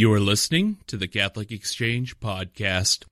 You 0.00 0.12
are 0.12 0.20
listening 0.20 0.76
to 0.86 0.96
the 0.96 1.08
Catholic 1.08 1.50
Exchange 1.50 2.20
Podcast. 2.20 3.02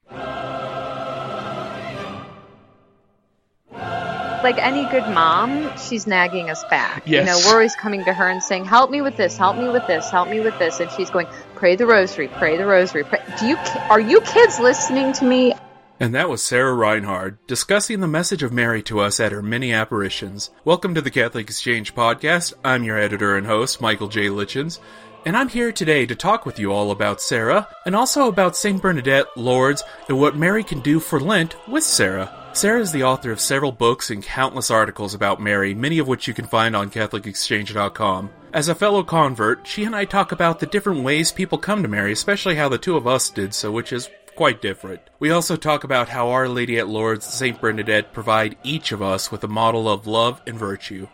Like 3.73 4.59
any 4.59 4.89
good 4.93 5.13
mom, 5.13 5.77
she's 5.77 6.07
nagging 6.07 6.49
us 6.49 6.63
back. 6.71 7.03
Yes. 7.05 7.27
You 7.27 7.33
know, 7.33 7.41
we're 7.45 7.55
always 7.55 7.75
coming 7.75 8.05
to 8.05 8.13
her 8.13 8.29
and 8.29 8.41
saying, 8.41 8.67
"Help 8.67 8.93
me 8.93 9.01
with 9.01 9.17
this, 9.17 9.37
help 9.37 9.57
me 9.57 9.69
with 9.69 9.85
this, 9.89 10.09
help 10.13 10.29
me 10.29 10.39
with 10.39 10.57
this," 10.61 10.79
and 10.79 10.89
she's 10.93 11.11
going, 11.11 11.27
"Pray 11.57 11.75
the 11.75 11.87
rosary, 11.87 12.29
pray 12.29 12.57
the 12.57 12.67
rosary." 12.67 13.03
Pray. 13.03 13.21
Do 13.41 13.49
you 13.49 13.57
are 13.91 13.99
you 13.99 14.21
kids 14.21 14.61
listening 14.61 15.13
to 15.15 15.25
me? 15.25 15.55
And 15.99 16.15
that 16.15 16.29
was 16.29 16.41
Sarah 16.41 16.75
Reinhard 16.75 17.39
discussing 17.47 18.01
the 18.01 18.07
message 18.07 18.43
of 18.45 18.53
Mary 18.53 18.83
to 18.83 19.01
us 19.01 19.19
at 19.19 19.33
her 19.33 19.43
many 19.43 19.73
apparitions. 19.73 20.51
Welcome 20.63 20.95
to 20.95 21.01
the 21.01 21.11
Catholic 21.11 21.49
Exchange 21.49 21.97
Podcast. 21.97 22.53
I'm 22.63 22.85
your 22.85 22.99
editor 22.99 23.35
and 23.35 23.47
host, 23.47 23.81
Michael 23.81 24.09
J. 24.09 24.29
Lichens, 24.29 24.79
and 25.27 25.37
I'm 25.37 25.49
here 25.49 25.73
today 25.73 26.07
to 26.07 26.15
talk 26.15 26.47
with 26.47 26.61
you 26.61 26.73
all 26.73 26.93
about 26.93 27.21
Sarah 27.21 27.67
and 27.85 27.97
also 27.97 28.29
about 28.29 28.57
St. 28.57 28.81
Bernadette, 28.81 29.27
Lourdes, 29.37 29.83
and 30.09 30.21
what 30.21 30.37
Mary 30.37 30.63
can 30.63 30.79
do 30.79 31.01
for 31.01 31.19
Lent 31.19 31.57
with 31.67 31.83
Sarah. 31.83 32.33
Sarah 32.53 32.81
is 32.81 32.93
the 32.93 33.03
author 33.03 33.33
of 33.33 33.41
several 33.41 33.73
books 33.73 34.09
and 34.09 34.23
countless 34.23 34.71
articles 34.71 35.15
about 35.15 35.43
Mary, 35.43 35.75
many 35.75 35.99
of 35.99 36.07
which 36.07 36.29
you 36.29 36.33
can 36.33 36.47
find 36.47 36.77
on 36.77 36.93
CatholicExchange.com. 36.93 38.31
As 38.53 38.69
a 38.69 38.75
fellow 38.77 39.03
convert, 39.03 39.67
she 39.67 39.83
and 39.83 39.97
I 39.97 40.05
talk 40.05 40.31
about 40.31 40.61
the 40.61 40.67
different 40.67 41.03
ways 41.03 41.33
people 41.33 41.59
come 41.59 41.83
to 41.83 41.89
Mary, 41.89 42.13
especially 42.13 42.55
how 42.55 42.69
the 42.69 42.79
two 42.79 42.97
of 42.97 43.09
us 43.09 43.29
did 43.29 43.53
so, 43.53 43.73
which 43.73 43.93
is 43.93 44.09
quite 44.37 44.63
different. 44.63 45.01
We 45.19 45.33
also 45.33 45.57
talk 45.57 45.83
about 45.83 46.09
how 46.09 46.29
Our 46.29 46.49
Lady 46.49 46.79
at 46.79 46.87
Lourdes 46.87 47.27
St. 47.27 47.61
Bernadette 47.61 48.13
provide 48.13 48.57
each 48.63 48.93
of 48.93 49.03
us 49.03 49.33
with 49.33 49.43
a 49.43 49.49
model 49.49 49.89
of 49.89 50.07
love 50.07 50.41
and 50.47 50.57
virtue. 50.57 51.09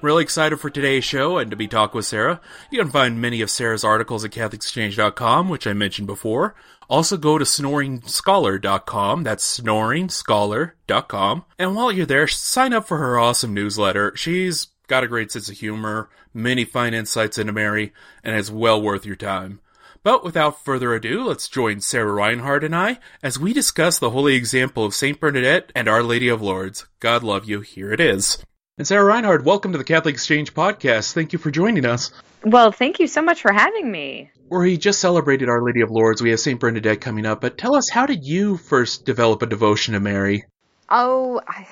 Really 0.00 0.22
excited 0.22 0.58
for 0.58 0.70
today's 0.70 1.04
show 1.04 1.38
and 1.38 1.50
to 1.50 1.56
be 1.56 1.68
talking 1.68 1.96
with 1.96 2.06
Sarah. 2.06 2.40
You 2.70 2.78
can 2.78 2.90
find 2.90 3.20
many 3.20 3.40
of 3.40 3.50
Sarah's 3.50 3.84
articles 3.84 4.24
at 4.24 4.30
CatholicExchange.com, 4.32 5.48
which 5.48 5.66
I 5.66 5.72
mentioned 5.72 6.06
before. 6.06 6.54
Also 6.88 7.16
go 7.16 7.36
to 7.38 7.44
snoringscholar.com, 7.44 9.24
that's 9.24 9.60
snoringscholar.com. 9.60 11.44
And 11.58 11.74
while 11.74 11.90
you're 11.90 12.06
there, 12.06 12.28
sign 12.28 12.72
up 12.72 12.86
for 12.86 12.98
her 12.98 13.18
awesome 13.18 13.52
newsletter. 13.52 14.12
She's 14.14 14.68
got 14.86 15.02
a 15.04 15.08
great 15.08 15.32
sense 15.32 15.48
of 15.48 15.58
humor, 15.58 16.08
many 16.32 16.64
fine 16.64 16.94
insights 16.94 17.38
into 17.38 17.52
Mary, 17.52 17.92
and 18.22 18.36
it's 18.36 18.50
well 18.50 18.80
worth 18.80 19.04
your 19.04 19.16
time. 19.16 19.60
But 20.06 20.22
without 20.22 20.64
further 20.64 20.94
ado, 20.94 21.24
let's 21.24 21.48
join 21.48 21.80
Sarah 21.80 22.12
Reinhard 22.12 22.62
and 22.62 22.76
I 22.76 23.00
as 23.24 23.40
we 23.40 23.52
discuss 23.52 23.98
the 23.98 24.10
holy 24.10 24.36
example 24.36 24.84
of 24.84 24.94
St. 24.94 25.18
Bernadette 25.18 25.72
and 25.74 25.88
Our 25.88 26.04
Lady 26.04 26.28
of 26.28 26.40
Lourdes. 26.40 26.86
God 27.00 27.24
love 27.24 27.48
you. 27.48 27.60
Here 27.60 27.92
it 27.92 27.98
is. 27.98 28.38
And 28.78 28.86
Sarah 28.86 29.06
Reinhard, 29.06 29.46
welcome 29.46 29.72
to 29.72 29.78
the 29.78 29.84
Catholic 29.84 30.12
Exchange 30.12 30.52
Podcast. 30.52 31.14
Thank 31.14 31.32
you 31.32 31.38
for 31.38 31.50
joining 31.50 31.86
us. 31.86 32.12
Well, 32.44 32.72
thank 32.72 33.00
you 33.00 33.06
so 33.06 33.22
much 33.22 33.40
for 33.40 33.50
having 33.50 33.90
me. 33.90 34.30
We 34.50 34.76
just 34.76 35.00
celebrated 35.00 35.48
Our 35.48 35.62
Lady 35.62 35.80
of 35.80 35.90
Lourdes. 35.90 36.20
We 36.20 36.28
have 36.28 36.40
St. 36.40 36.60
Bernadette 36.60 37.00
coming 37.00 37.24
up. 37.24 37.40
But 37.40 37.56
tell 37.56 37.74
us, 37.74 37.88
how 37.88 38.04
did 38.04 38.26
you 38.26 38.58
first 38.58 39.06
develop 39.06 39.40
a 39.40 39.46
devotion 39.46 39.94
to 39.94 40.00
Mary? 40.00 40.44
Oh, 40.90 41.40
I, 41.48 41.66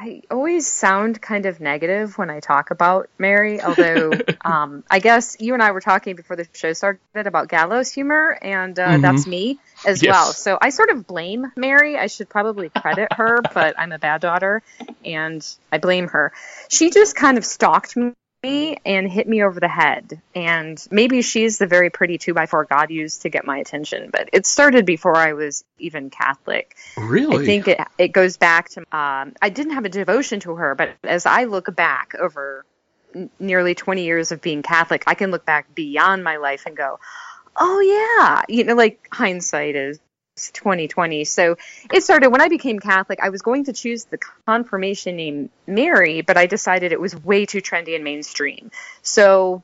I 0.00 0.22
always 0.30 0.70
sound 0.70 1.20
kind 1.20 1.44
of 1.46 1.60
negative 1.60 2.16
when 2.16 2.30
I 2.30 2.38
talk 2.38 2.70
about 2.70 3.10
Mary, 3.18 3.60
although 3.60 4.20
um, 4.44 4.84
I 4.88 5.00
guess 5.00 5.36
you 5.40 5.54
and 5.54 5.62
I 5.62 5.72
were 5.72 5.80
talking 5.80 6.14
before 6.14 6.36
the 6.36 6.46
show 6.52 6.72
started 6.72 7.00
about 7.14 7.48
gallows 7.48 7.90
humor, 7.90 8.38
and 8.40 8.78
uh, 8.78 8.98
that's 8.98 9.26
me 9.26 9.58
as 9.84 10.00
Yes. 10.00 10.12
well. 10.12 10.32
So 10.32 10.56
I 10.60 10.70
sort 10.70 10.90
of 10.90 11.06
blame 11.06 11.50
Mary. 11.56 11.98
I 11.98 12.06
should 12.06 12.28
probably 12.28 12.68
credit 12.68 13.12
her, 13.12 13.38
but 13.52 13.74
I'm 13.76 13.90
a 13.90 13.98
bad 13.98 14.20
daughter, 14.20 14.62
and 15.04 15.44
I 15.72 15.78
blame 15.78 16.06
her. 16.08 16.32
She 16.68 16.90
just 16.90 17.16
kind 17.16 17.36
of 17.36 17.44
stalked 17.44 17.96
me 17.96 18.12
and 18.44 19.10
hit 19.10 19.28
me 19.28 19.42
over 19.42 19.58
the 19.58 19.68
head. 19.68 20.20
And 20.34 20.84
maybe 20.90 21.22
she's 21.22 21.58
the 21.58 21.66
very 21.66 21.90
pretty 21.90 22.18
two 22.18 22.34
by 22.34 22.46
four 22.46 22.64
God 22.64 22.90
used 22.90 23.22
to 23.22 23.30
get 23.30 23.44
my 23.44 23.58
attention, 23.58 24.10
but 24.12 24.30
it 24.32 24.46
started 24.46 24.86
before 24.86 25.16
I 25.16 25.32
was 25.32 25.64
even 25.78 26.10
Catholic. 26.10 26.76
Really? 26.96 27.42
I 27.42 27.44
think 27.44 27.68
it 27.68 27.80
it 27.98 28.08
goes 28.08 28.36
back 28.36 28.68
to 28.70 28.80
um, 28.96 29.34
I 29.42 29.50
didn't 29.50 29.72
have 29.72 29.84
a 29.84 29.88
devotion 29.88 30.40
to 30.40 30.54
her, 30.56 30.74
but 30.74 30.90
as 31.02 31.26
I 31.26 31.44
look 31.44 31.74
back 31.74 32.14
over 32.18 32.64
n- 33.14 33.30
nearly 33.40 33.74
20 33.74 34.04
years 34.04 34.30
of 34.30 34.40
being 34.40 34.62
Catholic, 34.62 35.04
I 35.06 35.14
can 35.14 35.30
look 35.30 35.44
back 35.44 35.74
beyond 35.74 36.22
my 36.22 36.36
life 36.36 36.64
and 36.66 36.76
go, 36.76 37.00
"Oh 37.56 37.80
yeah," 37.80 38.42
you 38.48 38.64
know, 38.64 38.74
like 38.74 39.08
hindsight 39.12 39.74
is 39.74 39.98
2020. 40.52 41.24
So 41.24 41.56
it 41.92 42.02
started 42.02 42.30
when 42.30 42.40
I 42.40 42.48
became 42.48 42.78
Catholic. 42.78 43.18
I 43.22 43.28
was 43.28 43.42
going 43.42 43.64
to 43.64 43.72
choose 43.72 44.04
the 44.04 44.18
confirmation 44.46 45.16
name 45.16 45.50
Mary, 45.66 46.22
but 46.22 46.36
I 46.36 46.46
decided 46.46 46.92
it 46.92 47.00
was 47.00 47.14
way 47.16 47.46
too 47.46 47.60
trendy 47.60 47.94
and 47.94 48.04
mainstream. 48.04 48.70
So 49.02 49.62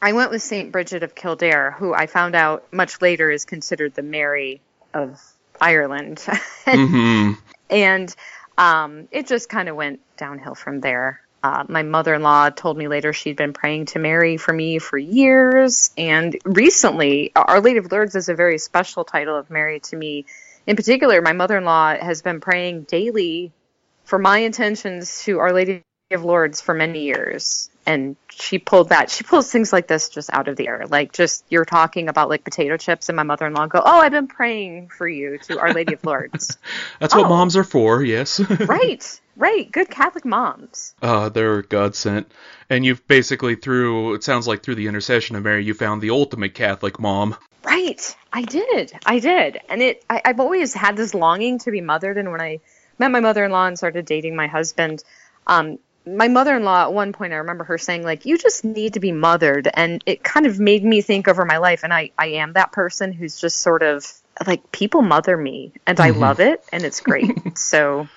I 0.00 0.12
went 0.12 0.30
with 0.30 0.42
Saint 0.42 0.72
Bridget 0.72 1.02
of 1.02 1.14
Kildare, 1.14 1.72
who 1.72 1.94
I 1.94 2.06
found 2.06 2.34
out 2.34 2.72
much 2.72 3.00
later 3.00 3.30
is 3.30 3.44
considered 3.44 3.94
the 3.94 4.02
Mary 4.02 4.60
of 4.92 5.20
Ireland. 5.60 6.20
hmm 6.66 7.32
and 7.70 8.14
um, 8.56 9.08
it 9.10 9.26
just 9.26 9.48
kind 9.48 9.68
of 9.68 9.76
went 9.76 10.00
downhill 10.16 10.54
from 10.54 10.80
there. 10.80 11.20
Uh, 11.44 11.62
my 11.68 11.82
mother-in-law 11.82 12.48
told 12.48 12.78
me 12.78 12.88
later 12.88 13.12
she'd 13.12 13.36
been 13.36 13.52
praying 13.52 13.84
to 13.84 13.98
Mary 13.98 14.38
for 14.38 14.50
me 14.50 14.78
for 14.78 14.96
years, 14.96 15.90
and 15.98 16.34
recently, 16.46 17.32
Our 17.36 17.60
Lady 17.60 17.76
of 17.76 17.92
Lourdes 17.92 18.14
is 18.14 18.30
a 18.30 18.34
very 18.34 18.56
special 18.56 19.04
title 19.04 19.36
of 19.36 19.50
Mary 19.50 19.80
to 19.80 19.96
me. 19.96 20.24
In 20.66 20.74
particular, 20.74 21.20
my 21.20 21.34
mother-in-law 21.34 21.98
has 21.98 22.22
been 22.22 22.40
praying 22.40 22.84
daily 22.84 23.52
for 24.04 24.18
my 24.18 24.38
intentions 24.38 25.20
to 25.24 25.38
Our 25.38 25.52
Lady 25.52 25.82
of 26.10 26.24
Lourdes 26.24 26.62
for 26.62 26.72
many 26.72 27.02
years, 27.02 27.68
and 27.86 28.16
she 28.30 28.58
pulled 28.58 28.88
that. 28.88 29.10
She 29.10 29.24
pulls 29.24 29.50
things 29.50 29.72
like 29.72 29.86
this 29.86 30.08
just 30.08 30.30
out 30.32 30.48
of 30.48 30.56
the 30.56 30.68
air, 30.68 30.84
like 30.88 31.12
just 31.12 31.44
you're 31.48 31.64
talking 31.64 32.08
about 32.08 32.28
like 32.28 32.44
potato 32.44 32.76
chips, 32.76 33.08
and 33.08 33.16
my 33.16 33.22
mother-in-law 33.22 33.66
go, 33.66 33.82
"Oh, 33.84 33.98
I've 34.00 34.12
been 34.12 34.26
praying 34.26 34.88
for 34.88 35.06
you 35.08 35.38
to 35.44 35.58
Our 35.60 35.72
Lady 35.72 35.94
of 35.94 36.04
Lourdes." 36.04 36.56
That's 37.00 37.14
what 37.14 37.26
Oh. 37.26 37.28
moms 37.28 37.56
are 37.56 37.64
for, 37.64 38.02
yes. 38.02 38.40
right, 38.60 39.20
right. 39.36 39.70
Good 39.70 39.90
Catholic 39.90 40.24
moms. 40.24 40.94
uh, 41.02 41.28
they're 41.28 41.62
God 41.62 41.94
sent. 41.94 42.30
And 42.70 42.84
you've 42.84 43.06
basically, 43.06 43.56
through, 43.56 44.14
it 44.14 44.24
sounds 44.24 44.48
like 44.48 44.62
through 44.62 44.76
the 44.76 44.86
intercession 44.86 45.36
of 45.36 45.42
Mary, 45.44 45.64
you 45.64 45.74
found 45.74 46.00
the 46.00 46.10
ultimate 46.10 46.54
Catholic 46.54 46.98
mom. 46.98 47.36
Right. 47.62 48.16
I 48.32 48.42
did. 48.42 48.92
I 49.06 49.18
did. 49.20 49.60
And 49.68 49.80
it 49.82 50.04
I, 50.10 50.20
I've 50.24 50.40
always 50.40 50.74
had 50.74 50.96
this 50.96 51.14
longing 51.14 51.58
to 51.60 51.70
be 51.70 51.80
mothered 51.80 52.18
and 52.18 52.30
when 52.32 52.40
I 52.40 52.60
met 52.98 53.10
my 53.10 53.20
mother 53.20 53.44
in 53.44 53.50
law 53.50 53.66
and 53.66 53.76
started 53.76 54.04
dating 54.06 54.36
my 54.36 54.46
husband, 54.46 55.02
um, 55.46 55.78
my 56.06 56.28
mother 56.28 56.56
in 56.56 56.64
law 56.64 56.82
at 56.82 56.92
one 56.92 57.12
point 57.12 57.32
I 57.32 57.36
remember 57.36 57.64
her 57.64 57.78
saying, 57.78 58.02
like, 58.02 58.26
you 58.26 58.36
just 58.36 58.64
need 58.64 58.94
to 58.94 59.00
be 59.00 59.12
mothered 59.12 59.68
and 59.72 60.02
it 60.06 60.22
kind 60.22 60.46
of 60.46 60.60
made 60.60 60.84
me 60.84 61.00
think 61.00 61.28
over 61.28 61.44
my 61.44 61.58
life 61.58 61.82
and 61.82 61.92
I, 61.92 62.10
I 62.18 62.26
am 62.26 62.52
that 62.54 62.72
person 62.72 63.12
who's 63.12 63.40
just 63.40 63.60
sort 63.60 63.82
of 63.82 64.06
like 64.46 64.72
people 64.72 65.02
mother 65.02 65.36
me 65.36 65.72
and 65.86 65.98
I 66.00 66.10
mm-hmm. 66.10 66.20
love 66.20 66.40
it 66.40 66.64
and 66.72 66.84
it's 66.84 67.00
great. 67.00 67.30
so 67.58 68.08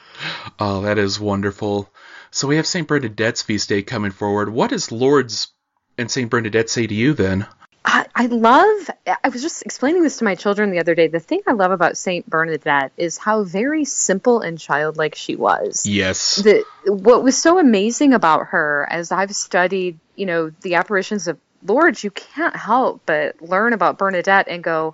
Oh, 0.59 0.81
that 0.81 0.97
is 0.97 1.19
wonderful. 1.19 1.91
So 2.31 2.47
we 2.47 2.57
have 2.57 2.67
St. 2.67 2.87
Bernadette's 2.87 3.41
feast 3.41 3.69
day 3.69 3.83
coming 3.83 4.11
forward. 4.11 4.49
What 4.49 4.71
does 4.71 4.91
Lourdes 4.91 5.49
and 5.97 6.09
St. 6.09 6.29
Bernadette 6.29 6.69
say 6.69 6.87
to 6.87 6.93
you 6.93 7.13
then? 7.13 7.47
I, 7.89 8.05
I 8.13 8.25
love. 8.25 8.89
I 9.23 9.29
was 9.29 9.41
just 9.41 9.63
explaining 9.63 10.03
this 10.03 10.17
to 10.17 10.25
my 10.25 10.35
children 10.35 10.71
the 10.71 10.79
other 10.79 10.93
day. 10.93 11.07
The 11.07 11.21
thing 11.21 11.39
I 11.47 11.53
love 11.53 11.71
about 11.71 11.97
Saint 11.97 12.29
Bernadette 12.29 12.91
is 12.97 13.17
how 13.17 13.43
very 13.43 13.85
simple 13.85 14.41
and 14.41 14.59
childlike 14.59 15.15
she 15.15 15.37
was. 15.37 15.85
Yes. 15.85 16.35
The 16.35 16.65
what 16.85 17.23
was 17.23 17.41
so 17.41 17.59
amazing 17.59 18.13
about 18.13 18.47
her, 18.47 18.85
as 18.91 19.13
I've 19.13 19.31
studied, 19.31 19.99
you 20.17 20.25
know, 20.25 20.51
the 20.61 20.75
apparitions 20.75 21.29
of 21.29 21.39
Lourdes, 21.65 22.03
you 22.03 22.11
can't 22.11 22.55
help 22.57 23.03
but 23.05 23.41
learn 23.41 23.71
about 23.71 23.97
Bernadette 23.97 24.49
and 24.49 24.61
go, 24.61 24.93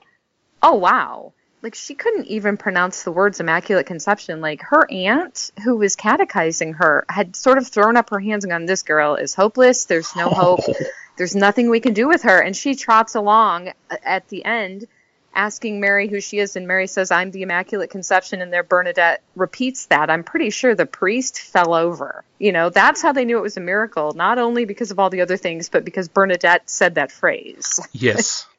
"Oh 0.62 0.76
wow!" 0.76 1.34
Like 1.64 1.74
she 1.74 1.96
couldn't 1.96 2.28
even 2.28 2.58
pronounce 2.58 3.02
the 3.02 3.12
words 3.12 3.40
Immaculate 3.40 3.88
Conception. 3.88 4.40
Like 4.40 4.62
her 4.62 4.86
aunt, 4.92 5.52
who 5.64 5.78
was 5.78 5.96
catechizing 5.96 6.74
her, 6.74 7.06
had 7.10 7.36
sort 7.36 7.58
of 7.58 7.68
thrown 7.68 7.98
up 7.98 8.12
her 8.12 8.20
hands 8.20 8.44
and 8.44 8.52
gone, 8.52 8.68
"This 8.68 8.84
girl 8.84 9.16
is 9.16 9.34
hopeless. 9.34 9.86
There's 9.86 10.16
no 10.16 10.30
hope." 10.30 10.60
there's 11.18 11.36
nothing 11.36 11.70
we 11.70 11.80
can 11.80 11.94
do 11.94 12.08
with 12.08 12.24
her. 12.24 12.40
And 12.40 12.56
she 12.56 12.76
trots 12.76 13.16
along 13.16 13.72
at 14.04 14.28
the 14.30 14.44
end, 14.46 14.88
asking 15.34 15.80
Mary 15.80 16.08
who 16.08 16.22
she 16.22 16.40
is. 16.40 16.56
And 16.56 16.68
Mary 16.68 16.88
says, 16.88 17.12
I'm 17.12 17.32
the 17.32 17.44
Immaculate 17.44 17.90
Conception. 17.90 18.42
And 18.42 18.52
there 18.52 18.64
Bernadette 18.64 19.22
repeats 19.36 19.88
that. 19.88 20.10
I'm 20.10 20.24
pretty 20.24 20.50
sure 20.50 20.76
the 20.76 20.86
priest 20.86 21.40
fell 21.40 21.74
over. 21.74 22.24
You 22.40 22.52
know, 22.52 22.70
that's 22.70 23.02
how 23.02 23.12
they 23.12 23.26
knew 23.26 23.38
it 23.38 23.44
was 23.44 23.58
a 23.58 23.62
miracle, 23.62 24.14
not 24.14 24.38
only 24.38 24.66
because 24.66 24.92
of 24.92 25.00
all 25.00 25.10
the 25.10 25.22
other 25.22 25.38
things, 25.38 25.70
but 25.70 25.86
because 25.86 26.08
Bernadette 26.08 26.70
said 26.70 26.96
that 26.96 27.12
phrase. 27.12 27.80
Yes. 27.92 28.48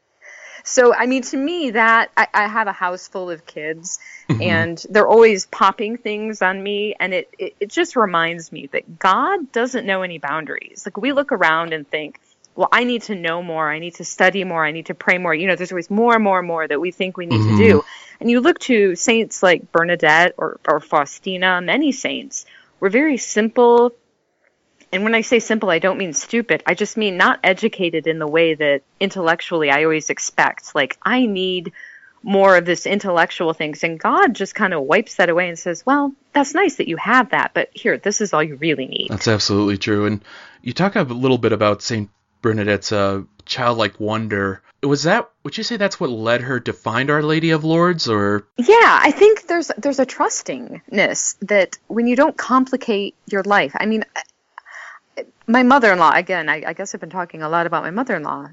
So, 0.66 0.94
I 0.94 1.04
mean, 1.04 1.22
to 1.24 1.36
me, 1.36 1.72
that 1.72 2.10
I, 2.16 2.26
I 2.32 2.48
have 2.48 2.68
a 2.68 2.72
house 2.72 3.06
full 3.06 3.30
of 3.30 3.44
kids, 3.44 3.98
mm-hmm. 4.30 4.40
and 4.40 4.86
they're 4.88 5.06
always 5.06 5.44
popping 5.44 5.98
things 5.98 6.40
on 6.40 6.60
me, 6.62 6.94
and 6.98 7.12
it, 7.12 7.28
it 7.38 7.54
it 7.60 7.68
just 7.68 7.96
reminds 7.96 8.50
me 8.50 8.68
that 8.68 8.98
God 8.98 9.52
doesn't 9.52 9.84
know 9.84 10.00
any 10.00 10.16
boundaries. 10.16 10.84
Like 10.86 10.96
we 10.96 11.12
look 11.12 11.32
around 11.32 11.74
and 11.74 11.86
think, 11.86 12.18
well, 12.56 12.68
I 12.70 12.84
need 12.84 13.02
to 13.02 13.14
know 13.14 13.42
more, 13.42 13.70
I 13.70 13.78
need 13.78 13.96
to 13.96 14.04
study 14.04 14.44
more, 14.44 14.64
I 14.64 14.70
need 14.70 14.86
to 14.86 14.94
pray 14.94 15.18
more. 15.18 15.34
You 15.34 15.46
know, 15.46 15.56
there's 15.56 15.72
always 15.72 15.90
more 15.90 16.14
and 16.14 16.22
more 16.22 16.38
and 16.38 16.48
more 16.48 16.66
that 16.66 16.80
we 16.80 16.90
think 16.90 17.16
we 17.16 17.26
need 17.26 17.42
to 17.42 17.56
do. 17.56 17.78
Mm-hmm. 17.78 17.88
And 18.20 18.30
you 18.30 18.40
look 18.40 18.58
to 18.60 18.94
saints 18.94 19.42
like 19.42 19.72
Bernadette 19.72 20.34
or 20.38 20.60
or 20.66 20.80
Faustina, 20.80 21.60
many 21.60 21.92
saints 21.92 22.46
were 22.80 22.90
very 22.90 23.16
simple 23.16 23.92
and 24.94 25.02
when 25.02 25.16
I 25.16 25.22
say 25.22 25.40
simple, 25.40 25.70
I 25.70 25.80
don't 25.80 25.98
mean 25.98 26.12
stupid. 26.12 26.62
I 26.66 26.74
just 26.74 26.96
mean 26.96 27.16
not 27.16 27.40
educated 27.42 28.06
in 28.06 28.20
the 28.20 28.28
way 28.28 28.54
that 28.54 28.82
intellectually 29.00 29.68
I 29.68 29.82
always 29.82 30.08
expect. 30.08 30.72
Like, 30.72 30.96
I 31.02 31.26
need 31.26 31.72
more 32.22 32.56
of 32.56 32.64
this 32.64 32.86
intellectual 32.86 33.52
things. 33.54 33.82
And 33.82 33.98
God 33.98 34.34
just 34.34 34.54
kind 34.54 34.72
of 34.72 34.82
wipes 34.82 35.16
that 35.16 35.28
away 35.28 35.48
and 35.48 35.58
says, 35.58 35.84
well, 35.84 36.14
that's 36.32 36.54
nice 36.54 36.76
that 36.76 36.86
you 36.86 36.96
have 36.96 37.30
that, 37.30 37.50
but 37.54 37.70
here, 37.72 37.98
this 37.98 38.20
is 38.20 38.32
all 38.32 38.42
you 38.42 38.54
really 38.54 38.86
need. 38.86 39.08
That's 39.10 39.26
absolutely 39.26 39.78
true. 39.78 40.06
And 40.06 40.24
you 40.62 40.72
talk 40.72 40.94
a 40.94 41.02
little 41.02 41.38
bit 41.38 41.52
about 41.52 41.82
St. 41.82 42.08
Bernadette's 42.44 42.92
uh, 42.92 43.22
childlike 43.46 43.98
wonder. 43.98 44.62
Was 44.82 45.04
that, 45.04 45.30
would 45.42 45.56
you 45.56 45.64
say 45.64 45.78
that's 45.78 45.98
what 45.98 46.10
led 46.10 46.42
her 46.42 46.60
to 46.60 46.72
find 46.72 47.10
Our 47.10 47.22
Lady 47.22 47.50
of 47.50 47.64
Lourdes 47.64 48.06
or? 48.06 48.46
Yeah, 48.58 49.00
I 49.02 49.10
think 49.10 49.46
there's, 49.46 49.70
there's 49.78 49.98
a 49.98 50.04
trustingness 50.06 51.36
that 51.40 51.78
when 51.86 52.06
you 52.06 52.16
don't 52.16 52.36
complicate 52.36 53.14
your 53.26 53.42
life, 53.42 53.72
I 53.74 53.86
mean, 53.86 54.04
my 55.46 55.62
mother-in-law 55.62 56.10
again 56.10 56.48
I, 56.48 56.62
I, 56.66 56.72
guess 56.72 56.94
i've 56.94 57.02
been 57.02 57.10
talking 57.10 57.42
a 57.42 57.50
lot 57.50 57.66
about 57.66 57.82
my 57.82 57.90
mother-in-law 57.90 58.48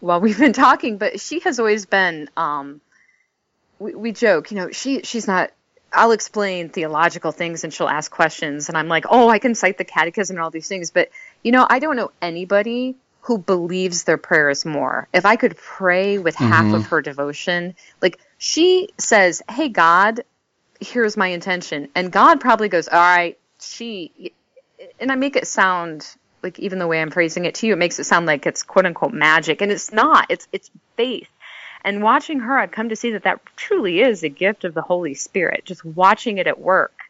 while 0.00 0.20
we've 0.20 0.38
been 0.38 0.52
talking 0.52 0.98
but 0.98 1.18
she 1.18 1.40
has 1.40 1.58
always 1.58 1.86
been 1.86 2.28
um, 2.36 2.82
we, 3.78 3.94
we 3.94 4.12
joke, 4.12 4.50
you 4.50 4.56
know, 4.56 4.70
she 4.70 5.02
she's 5.02 5.26
not. 5.26 5.50
I'll 5.92 6.12
explain 6.12 6.68
theological 6.68 7.32
things 7.32 7.64
and 7.64 7.72
she'll 7.72 7.88
ask 7.88 8.10
questions, 8.10 8.68
and 8.68 8.76
I'm 8.76 8.88
like, 8.88 9.04
oh, 9.08 9.28
I 9.28 9.38
can 9.38 9.54
cite 9.54 9.78
the 9.78 9.84
catechism 9.84 10.36
and 10.36 10.42
all 10.42 10.50
these 10.50 10.68
things, 10.68 10.90
but 10.90 11.10
you 11.42 11.52
know, 11.52 11.66
I 11.68 11.78
don't 11.78 11.96
know 11.96 12.10
anybody 12.20 12.96
who 13.26 13.38
believes 13.38 14.04
their 14.04 14.18
prayers 14.18 14.64
more. 14.64 15.08
If 15.12 15.26
I 15.26 15.34
could 15.34 15.56
pray 15.56 16.18
with 16.18 16.36
mm-hmm. 16.36 16.52
half 16.52 16.72
of 16.72 16.86
her 16.86 17.02
devotion, 17.02 17.74
like 18.00 18.20
she 18.38 18.90
says, 18.98 19.42
"Hey 19.50 19.68
God, 19.68 20.22
here's 20.78 21.16
my 21.16 21.26
intention," 21.26 21.88
and 21.96 22.12
God 22.12 22.40
probably 22.40 22.68
goes, 22.68 22.86
"All 22.86 23.00
right, 23.00 23.36
she," 23.60 24.32
and 25.00 25.10
I 25.10 25.16
make 25.16 25.34
it 25.34 25.48
sound 25.48 26.06
like 26.44 26.60
even 26.60 26.78
the 26.78 26.86
way 26.86 27.02
I'm 27.02 27.10
phrasing 27.10 27.46
it 27.46 27.56
to 27.56 27.66
you, 27.66 27.72
it 27.72 27.78
makes 27.78 27.98
it 27.98 28.04
sound 28.04 28.26
like 28.26 28.46
it's 28.46 28.62
quote 28.62 28.86
unquote 28.86 29.12
magic, 29.12 29.60
and 29.60 29.72
it's 29.72 29.92
not. 29.92 30.26
It's 30.28 30.46
it's 30.52 30.70
faith. 30.96 31.28
And 31.82 32.04
watching 32.04 32.38
her, 32.40 32.56
I've 32.56 32.70
come 32.70 32.90
to 32.90 32.96
see 32.96 33.10
that 33.10 33.24
that 33.24 33.40
truly 33.56 34.02
is 34.02 34.22
a 34.22 34.28
gift 34.28 34.62
of 34.62 34.72
the 34.72 34.82
Holy 34.82 35.14
Spirit, 35.14 35.64
just 35.64 35.84
watching 35.84 36.38
it 36.38 36.46
at 36.46 36.60
work. 36.60 37.00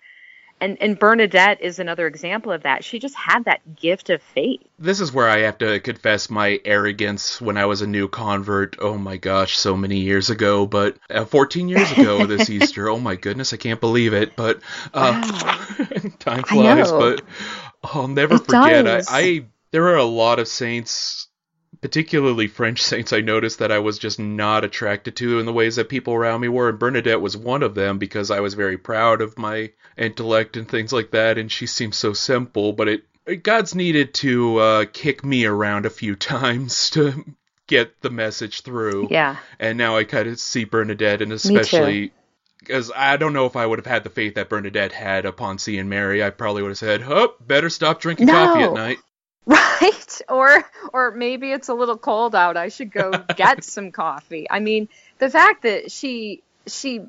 And, 0.61 0.81
and 0.81 0.99
Bernadette 0.99 1.61
is 1.61 1.79
another 1.79 2.07
example 2.07 2.51
of 2.51 2.63
that. 2.63 2.83
She 2.83 2.99
just 2.99 3.15
had 3.15 3.45
that 3.45 3.77
gift 3.77 4.09
of 4.09 4.23
faith. 4.23 4.63
This 4.79 5.01
is 5.01 5.13
where 5.13 5.29
I 5.29 5.41
have 5.41 5.59
to 5.59 5.81
confess 5.81 6.31
my 6.31 6.61
arrogance 6.65 7.41
when 7.41 7.59
I 7.59 7.67
was 7.67 7.83
a 7.83 7.87
new 7.87 8.09
convert. 8.09 8.77
Oh 8.81 8.97
my 8.97 9.19
gosh, 9.19 9.59
so 9.59 9.77
many 9.77 9.99
years 9.99 10.31
ago, 10.31 10.67
but 10.67 10.97
uh, 11.11 11.27
14 11.27 11.69
years 11.69 11.93
ago 11.93 12.25
this 12.27 12.49
Easter. 12.49 12.89
Oh 12.89 12.99
my 12.99 13.17
goodness, 13.17 13.53
I 13.53 13.59
can't 13.59 13.81
believe 13.81 14.15
it. 14.15 14.35
But 14.35 14.61
uh, 14.95 15.21
wow. 15.23 16.09
time 16.19 16.43
flies. 16.43 16.91
But 16.91 17.23
I'll 17.83 18.09
never 18.09 18.37
it 18.37 18.47
forget. 18.47 18.87
I, 18.87 19.03
I 19.11 19.47
there 19.73 19.89
are 19.89 19.97
a 19.97 20.05
lot 20.05 20.39
of 20.39 20.49
saints 20.49 21.26
particularly 21.87 22.49
French 22.49 22.83
saints, 22.83 23.13
I 23.13 23.21
noticed 23.21 23.61
that 23.61 23.71
I 23.71 23.79
was 23.79 23.97
just 23.97 24.19
not 24.19 24.65
attracted 24.65 25.15
to 25.17 25.39
in 25.39 25.47
the 25.47 25.53
ways 25.53 25.77
that 25.77 25.89
people 25.89 26.15
around 26.15 26.41
me 26.41 26.49
were. 26.49 26.69
And 26.69 26.81
Bernadette 26.81 27.21
was 27.21 27.37
one 27.37 27.63
of 27.63 27.77
them 27.77 27.99
because 27.99 28.29
I 28.33 28.41
was 28.41 28.55
very 28.55 28.77
proud 28.77 29.21
of 29.21 29.39
my 29.39 29.71
intellect 29.97 30.57
and 30.57 30.69
things 30.69 30.93
like 30.93 31.13
that. 31.13 31.39
And 31.39 31.51
she 31.51 31.69
seemed 31.69 31.95
so 31.95 32.13
simple, 32.13 32.73
but 32.73 32.89
it, 32.89 33.43
God's 33.45 33.77
needed 33.77 34.15
to 34.15 34.59
uh, 34.59 34.85
kick 34.93 35.25
me 35.25 35.45
around 35.45 35.87
a 35.87 35.91
few 35.91 36.17
times 36.35 36.91
to 36.91 37.25
get 37.69 38.01
the 38.01 38.11
message 38.11 38.63
through. 38.63 39.07
Yeah. 39.13 39.37
And 39.61 39.79
now 39.79 39.97
I 39.97 40.03
kind 40.03 40.29
of 40.29 40.41
see 40.41 40.65
Bernadette, 40.65 41.23
and 41.23 41.33
especially 41.33 42.11
because 42.59 42.91
I 42.97 43.17
don't 43.17 43.33
know 43.33 43.47
if 43.47 43.55
I 43.55 43.65
would 43.65 43.79
have 43.79 43.87
had 43.87 44.03
the 44.03 44.11
faith 44.11 44.35
that 44.35 44.49
Bernadette 44.49 44.91
had 44.91 45.25
upon 45.25 45.59
seeing 45.59 45.89
Mary. 45.89 46.25
I 46.25 46.31
probably 46.31 46.63
would 46.63 46.71
have 46.71 46.79
said, 46.79 47.05
"Oh, 47.07 47.35
better 47.47 47.71
stop 47.71 48.01
drinking 48.01 48.27
no. 48.27 48.33
coffee 48.33 48.63
at 48.65 48.73
night." 48.73 48.99
Right? 49.49 49.86
Or 50.29 50.65
or 50.93 51.11
maybe 51.13 51.53
it's 51.53 51.69
a 51.69 51.75
little 51.75 51.99
cold 51.99 52.35
out. 52.35 52.57
I 52.57 52.69
should 52.69 52.93
go 52.93 53.11
get 53.37 53.65
some 53.65 53.93
coffee. 53.93 54.47
I 54.51 54.61
mean, 54.61 54.89
the 55.19 55.31
fact 55.31 55.63
that 55.63 55.91
she 55.91 56.43
she 56.67 57.03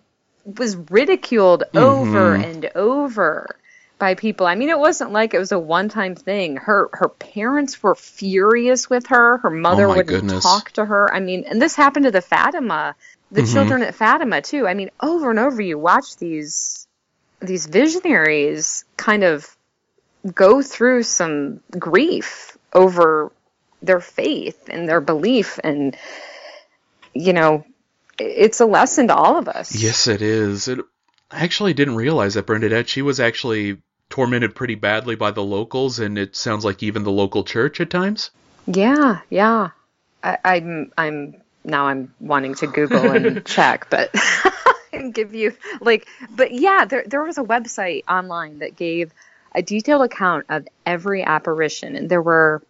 was 0.45 0.75
ridiculed 0.75 1.63
mm-hmm. 1.73 1.77
over 1.77 2.35
and 2.35 2.69
over 2.75 3.57
by 3.99 4.13
people. 4.13 4.45
I 4.45 4.55
mean, 4.55 4.69
it 4.69 4.79
wasn't 4.79 5.11
like 5.11 5.33
it 5.33 5.39
was 5.39 5.51
a 5.51 5.59
one-time 5.59 6.15
thing. 6.15 6.57
Her 6.57 6.89
her 6.93 7.09
parents 7.09 7.81
were 7.81 7.95
furious 7.95 8.89
with 8.89 9.07
her. 9.07 9.37
Her 9.39 9.49
mother 9.49 9.85
oh 9.85 9.89
wouldn't 9.89 10.07
goodness. 10.07 10.43
talk 10.43 10.71
to 10.73 10.85
her. 10.85 11.13
I 11.13 11.19
mean, 11.19 11.45
and 11.49 11.61
this 11.61 11.75
happened 11.75 12.05
to 12.05 12.11
the 12.11 12.21
Fatima, 12.21 12.95
the 13.31 13.41
mm-hmm. 13.41 13.53
children 13.53 13.81
at 13.81 13.95
Fatima 13.95 14.41
too. 14.41 14.67
I 14.67 14.73
mean, 14.73 14.91
over 15.01 15.29
and 15.29 15.39
over 15.39 15.61
you 15.61 15.77
watch 15.77 16.17
these 16.17 16.87
these 17.39 17.65
visionaries 17.65 18.85
kind 18.97 19.23
of 19.23 19.55
go 20.33 20.61
through 20.61 21.03
some 21.03 21.61
grief 21.71 22.56
over 22.73 23.31
their 23.81 23.99
faith 23.99 24.69
and 24.69 24.87
their 24.87 25.01
belief 25.01 25.59
and 25.63 25.95
you 27.13 27.33
know 27.33 27.63
it's 28.19 28.59
a 28.59 28.65
lesson 28.65 29.07
to 29.09 29.15
all 29.15 29.37
of 29.37 29.47
us. 29.47 29.75
Yes 29.75 30.07
it 30.07 30.21
is. 30.21 30.67
It, 30.67 30.79
i 31.29 31.43
actually 31.43 31.73
didn't 31.73 31.95
realize 31.95 32.35
that 32.35 32.45
bernadette 32.45 32.89
she 32.89 33.01
was 33.01 33.19
actually 33.19 33.77
tormented 34.09 34.55
pretty 34.55 34.75
badly 34.75 35.15
by 35.15 35.31
the 35.31 35.43
locals 35.43 35.99
and 35.99 36.17
it 36.17 36.35
sounds 36.35 36.63
like 36.63 36.81
even 36.81 37.03
the 37.03 37.11
local 37.11 37.43
church 37.43 37.79
at 37.81 37.89
times. 37.89 38.31
Yeah 38.65 39.19
yeah. 39.29 39.69
I, 40.23 40.37
i'm 40.43 40.91
i'm 40.97 41.35
now 41.63 41.87
i'm 41.87 42.13
wanting 42.19 42.55
to 42.55 42.67
google 42.67 43.11
and 43.11 43.45
check 43.57 43.89
but 43.89 44.09
and 44.93 45.13
give 45.13 45.35
you 45.35 45.55
like 45.81 46.07
but 46.35 46.51
yeah 46.51 46.85
there 46.85 47.03
there 47.05 47.23
was 47.23 47.37
a 47.37 47.43
website 47.43 48.03
online 48.07 48.59
that 48.59 48.75
gave 48.75 49.13
a 49.57 49.63
detailed 49.63 50.03
account 50.03 50.45
of 50.49 50.67
every 50.85 51.23
apparition, 51.23 51.95
and 51.95 52.09
there 52.09 52.21
were 52.21 52.61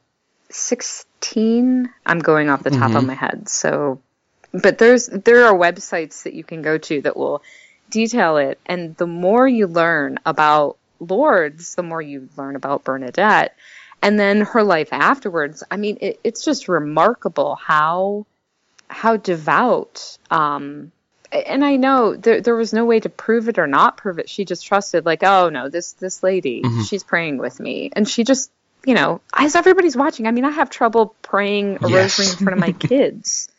16. 0.49 1.93
I'm 2.05 2.19
going 2.19 2.49
off 2.49 2.63
the 2.63 2.71
top 2.71 2.89
mm-hmm. 2.89 2.95
of 2.95 3.05
my 3.05 3.13
head, 3.13 3.49
so 3.49 3.99
but 4.53 4.77
there's 4.77 5.07
there 5.07 5.45
are 5.45 5.53
websites 5.53 6.23
that 6.23 6.33
you 6.33 6.45
can 6.45 6.61
go 6.61 6.77
to 6.77 7.01
that 7.01 7.17
will 7.17 7.43
detail 7.89 8.37
it, 8.37 8.57
and 8.65 8.95
the 8.95 9.05
more 9.05 9.45
you 9.45 9.67
learn 9.67 10.17
about 10.25 10.77
Lourdes, 11.01 11.75
the 11.75 11.83
more 11.83 12.01
you 12.01 12.29
learn 12.37 12.55
about 12.55 12.85
Bernadette, 12.85 13.55
and 14.01 14.17
then 14.17 14.41
her 14.41 14.63
life 14.63 14.89
afterwards. 14.93 15.63
I 15.69 15.75
mean, 15.75 15.97
it, 15.99 16.21
it's 16.23 16.45
just 16.45 16.69
remarkable 16.69 17.55
how 17.55 18.25
how 18.87 19.17
devout 19.17 20.17
um, 20.31 20.93
and 21.31 21.63
I 21.63 21.75
know 21.75 22.15
there 22.15 22.41
there 22.41 22.55
was 22.55 22.73
no 22.73 22.85
way 22.85 22.99
to 22.99 23.09
prove 23.09 23.49
it 23.49 23.59
or 23.59 23.67
not 23.67 23.97
prove 23.97 24.19
it. 24.19 24.29
She 24.29 24.45
just 24.45 24.65
trusted, 24.65 25.05
like, 25.05 25.23
oh 25.23 25.49
no, 25.49 25.69
this 25.69 25.93
this 25.93 26.23
lady, 26.23 26.61
mm-hmm. 26.61 26.83
she's 26.83 27.03
praying 27.03 27.37
with 27.37 27.59
me, 27.59 27.89
and 27.93 28.07
she 28.07 28.23
just, 28.23 28.51
you 28.85 28.93
know, 28.93 29.21
as 29.33 29.55
everybody's 29.55 29.97
watching. 29.97 30.27
I 30.27 30.31
mean, 30.31 30.45
I 30.45 30.51
have 30.51 30.69
trouble 30.69 31.15
praying 31.21 31.79
a 31.81 31.89
yes. 31.89 32.19
rosary 32.19 32.31
in 32.31 32.37
front 32.37 32.53
of 32.53 32.59
my 32.59 32.71
kids, 32.87 33.49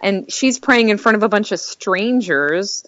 and 0.00 0.32
she's 0.32 0.58
praying 0.58 0.88
in 0.88 0.98
front 0.98 1.16
of 1.16 1.22
a 1.22 1.28
bunch 1.28 1.52
of 1.52 1.60
strangers. 1.60 2.86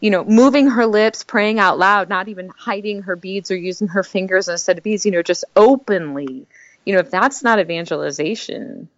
You 0.00 0.10
know, 0.10 0.24
moving 0.24 0.66
her 0.66 0.84
lips, 0.84 1.22
praying 1.22 1.60
out 1.60 1.78
loud, 1.78 2.08
not 2.08 2.28
even 2.28 2.48
hiding 2.48 3.02
her 3.02 3.14
beads 3.14 3.52
or 3.52 3.56
using 3.56 3.86
her 3.86 4.02
fingers 4.02 4.48
instead 4.48 4.76
of 4.76 4.84
beads. 4.84 5.06
You 5.06 5.12
know, 5.12 5.22
just 5.22 5.44
openly. 5.54 6.46
You 6.84 6.94
know, 6.94 6.98
if 6.98 7.10
that's 7.12 7.44
not 7.44 7.60
evangelization, 7.60 8.88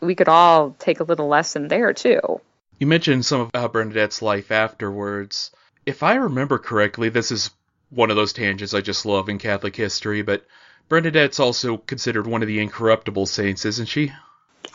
we 0.00 0.14
could 0.14 0.28
all 0.28 0.74
take 0.78 1.00
a 1.00 1.04
little 1.04 1.28
lesson 1.28 1.68
there 1.68 1.92
too. 1.92 2.40
You 2.78 2.86
mentioned 2.86 3.24
some 3.24 3.40
of 3.40 3.50
uh, 3.54 3.68
Bernadette's 3.68 4.20
life 4.20 4.50
afterwards. 4.50 5.50
If 5.86 6.02
I 6.02 6.14
remember 6.14 6.58
correctly, 6.58 7.08
this 7.08 7.30
is 7.30 7.50
one 7.90 8.10
of 8.10 8.16
those 8.16 8.32
tangents 8.32 8.74
I 8.74 8.80
just 8.80 9.06
love 9.06 9.28
in 9.28 9.38
Catholic 9.38 9.74
history, 9.74 10.22
but 10.22 10.44
Bernadette's 10.88 11.40
also 11.40 11.78
considered 11.78 12.26
one 12.26 12.42
of 12.42 12.48
the 12.48 12.60
incorruptible 12.60 13.26
saints, 13.26 13.64
isn't 13.64 13.86
she? 13.86 14.12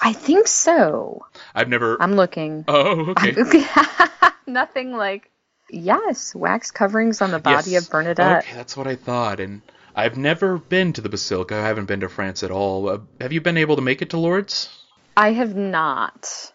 I 0.01 0.13
think 0.13 0.48
so. 0.48 1.25
I've 1.53 1.70
never. 1.70 2.01
I'm 2.01 2.15
looking. 2.15 2.65
Oh, 2.67 3.12
okay. 3.12 3.36
Nothing 4.48 4.93
like. 4.93 5.29
Yes, 5.70 6.36
wax 6.36 6.72
coverings 6.72 7.22
on 7.22 7.31
the 7.31 7.39
body 7.39 7.72
yes. 7.72 7.86
of 7.86 7.91
Bernadette. 7.91 8.43
Okay, 8.43 8.55
that's 8.55 8.75
what 8.75 8.88
I 8.88 8.96
thought. 8.96 9.39
And 9.39 9.62
I've 9.96 10.17
never 10.17 10.58
been 10.58 10.91
to 10.93 11.01
the 11.01 11.08
Basilica. 11.08 11.55
I 11.55 11.67
haven't 11.67 11.86
been 11.86 12.01
to 12.01 12.10
France 12.10 12.43
at 12.43 12.51
all. 12.51 12.89
Uh, 12.89 13.00
have 13.22 13.31
you 13.31 13.41
been 13.41 13.58
able 13.58 13.77
to 13.77 13.81
make 13.81 14.01
it 14.01 14.10
to 14.10 14.17
Lourdes? 14.17 14.70
I 15.15 15.31
have 15.34 15.55
not 15.55 16.51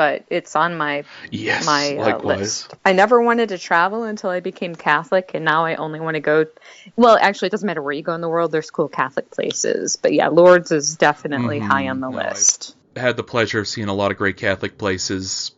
but 0.00 0.24
it's 0.30 0.56
on 0.56 0.78
my 0.78 1.04
yes, 1.30 1.66
my 1.66 1.94
uh, 1.94 2.18
list. 2.20 2.72
I 2.86 2.94
never 2.94 3.20
wanted 3.20 3.50
to 3.50 3.58
travel 3.58 4.04
until 4.04 4.30
I 4.30 4.40
became 4.40 4.74
Catholic, 4.74 5.32
and 5.34 5.44
now 5.44 5.66
I 5.66 5.74
only 5.74 6.00
want 6.00 6.14
to 6.14 6.20
go. 6.20 6.46
Well, 6.96 7.18
actually, 7.20 7.48
it 7.48 7.50
doesn't 7.50 7.66
matter 7.66 7.82
where 7.82 7.92
you 7.92 8.02
go 8.02 8.14
in 8.14 8.22
the 8.22 8.28
world. 8.30 8.50
There's 8.50 8.70
cool 8.70 8.88
Catholic 8.88 9.30
places, 9.30 9.96
but 9.96 10.14
yeah, 10.14 10.28
Lourdes 10.28 10.72
is 10.72 10.96
definitely 10.96 11.58
mm-hmm. 11.58 11.68
high 11.68 11.88
on 11.88 12.00
the 12.00 12.08
no, 12.08 12.16
list. 12.16 12.76
I've 12.96 13.02
had 13.02 13.16
the 13.18 13.22
pleasure 13.22 13.60
of 13.60 13.68
seeing 13.68 13.88
a 13.88 13.92
lot 13.92 14.10
of 14.10 14.16
great 14.16 14.38
Catholic 14.38 14.78
places 14.78 15.52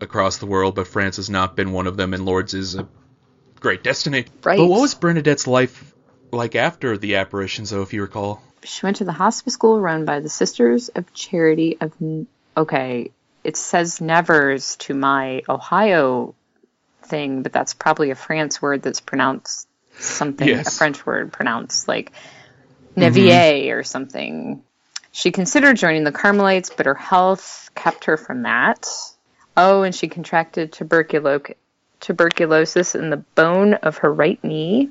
across 0.00 0.36
the 0.36 0.46
world, 0.46 0.76
but 0.76 0.86
France 0.86 1.16
has 1.16 1.28
not 1.28 1.56
been 1.56 1.72
one 1.72 1.88
of 1.88 1.96
them, 1.96 2.14
and 2.14 2.24
Lourdes 2.24 2.54
is 2.54 2.76
a 2.76 2.86
great 3.58 3.82
destination. 3.82 4.30
Right. 4.44 4.58
But 4.58 4.68
what 4.68 4.80
was 4.80 4.94
Bernadette's 4.94 5.48
life 5.48 5.92
like 6.30 6.54
after 6.54 6.96
the 6.96 7.16
apparitions, 7.16 7.70
though, 7.70 7.82
if 7.82 7.92
you 7.92 8.02
recall? 8.02 8.44
She 8.62 8.86
went 8.86 8.98
to 8.98 9.04
the 9.04 9.10
hospice 9.10 9.54
school 9.54 9.80
run 9.80 10.04
by 10.04 10.20
the 10.20 10.28
Sisters 10.28 10.88
of 10.88 11.12
Charity 11.14 11.78
of. 11.80 11.92
Okay, 12.56 13.12
it 13.48 13.56
says 13.56 14.02
nevers 14.02 14.76
to 14.76 14.92
my 14.92 15.42
Ohio 15.48 16.34
thing, 17.04 17.42
but 17.42 17.50
that's 17.50 17.72
probably 17.72 18.10
a 18.10 18.14
France 18.14 18.60
word 18.60 18.82
that's 18.82 19.00
pronounced 19.00 19.66
something, 19.98 20.46
yes. 20.46 20.68
a 20.68 20.70
French 20.76 21.06
word 21.06 21.32
pronounced 21.32 21.88
like 21.88 22.12
Nevier 22.94 23.32
mm-hmm. 23.32 23.78
or 23.78 23.84
something. 23.84 24.62
She 25.12 25.30
considered 25.30 25.78
joining 25.78 26.04
the 26.04 26.12
Carmelites, 26.12 26.68
but 26.76 26.84
her 26.84 26.94
health 26.94 27.70
kept 27.74 28.04
her 28.04 28.18
from 28.18 28.42
that. 28.42 28.86
Oh, 29.56 29.82
and 29.82 29.94
she 29.94 30.08
contracted 30.08 30.70
tuberculo- 30.70 31.54
tuberculosis 32.00 32.94
in 32.94 33.08
the 33.08 33.16
bone 33.16 33.72
of 33.72 33.96
her 33.96 34.12
right 34.12 34.44
knee, 34.44 34.90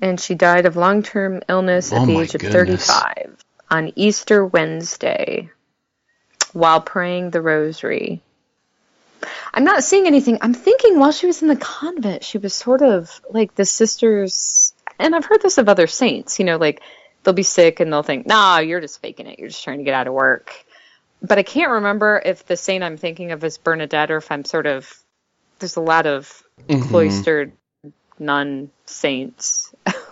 and 0.00 0.18
she 0.18 0.34
died 0.34 0.64
of 0.64 0.76
long 0.76 1.02
term 1.02 1.42
illness 1.46 1.92
at 1.92 2.00
Oh 2.00 2.06
the 2.06 2.20
age 2.20 2.34
of 2.34 2.40
goodness. 2.40 2.86
35 2.86 3.36
on 3.70 3.92
Easter 3.96 4.46
Wednesday 4.46 5.50
while 6.52 6.80
praying 6.80 7.30
the 7.30 7.40
rosary. 7.42 8.20
I'm 9.54 9.64
not 9.64 9.84
seeing 9.84 10.06
anything. 10.06 10.38
I'm 10.40 10.54
thinking 10.54 10.98
while 10.98 11.12
she 11.12 11.26
was 11.26 11.42
in 11.42 11.48
the 11.48 11.56
convent, 11.56 12.24
she 12.24 12.38
was 12.38 12.54
sort 12.54 12.82
of 12.82 13.20
like 13.30 13.54
the 13.54 13.64
sisters, 13.64 14.72
and 14.98 15.14
I've 15.14 15.24
heard 15.24 15.42
this 15.42 15.58
of 15.58 15.68
other 15.68 15.86
saints, 15.86 16.38
you 16.38 16.44
know, 16.44 16.56
like 16.56 16.82
they'll 17.22 17.34
be 17.34 17.42
sick 17.44 17.80
and 17.80 17.92
they'll 17.92 18.02
think, 18.02 18.26
nah, 18.26 18.58
you're 18.58 18.80
just 18.80 19.00
faking 19.00 19.26
it. 19.26 19.38
You're 19.38 19.48
just 19.48 19.62
trying 19.62 19.78
to 19.78 19.84
get 19.84 19.94
out 19.94 20.08
of 20.08 20.14
work. 20.14 20.52
But 21.22 21.38
I 21.38 21.44
can't 21.44 21.70
remember 21.70 22.20
if 22.24 22.46
the 22.46 22.56
saint 22.56 22.82
I'm 22.82 22.96
thinking 22.96 23.30
of 23.30 23.44
is 23.44 23.58
Bernadette 23.58 24.10
or 24.10 24.16
if 24.16 24.30
I'm 24.32 24.44
sort 24.44 24.66
of, 24.66 24.92
there's 25.60 25.76
a 25.76 25.80
lot 25.80 26.06
of 26.06 26.42
Mm-hmm. 26.68 26.88
cloistered 26.90 27.52
nun 28.18 28.70
saints 28.86 29.74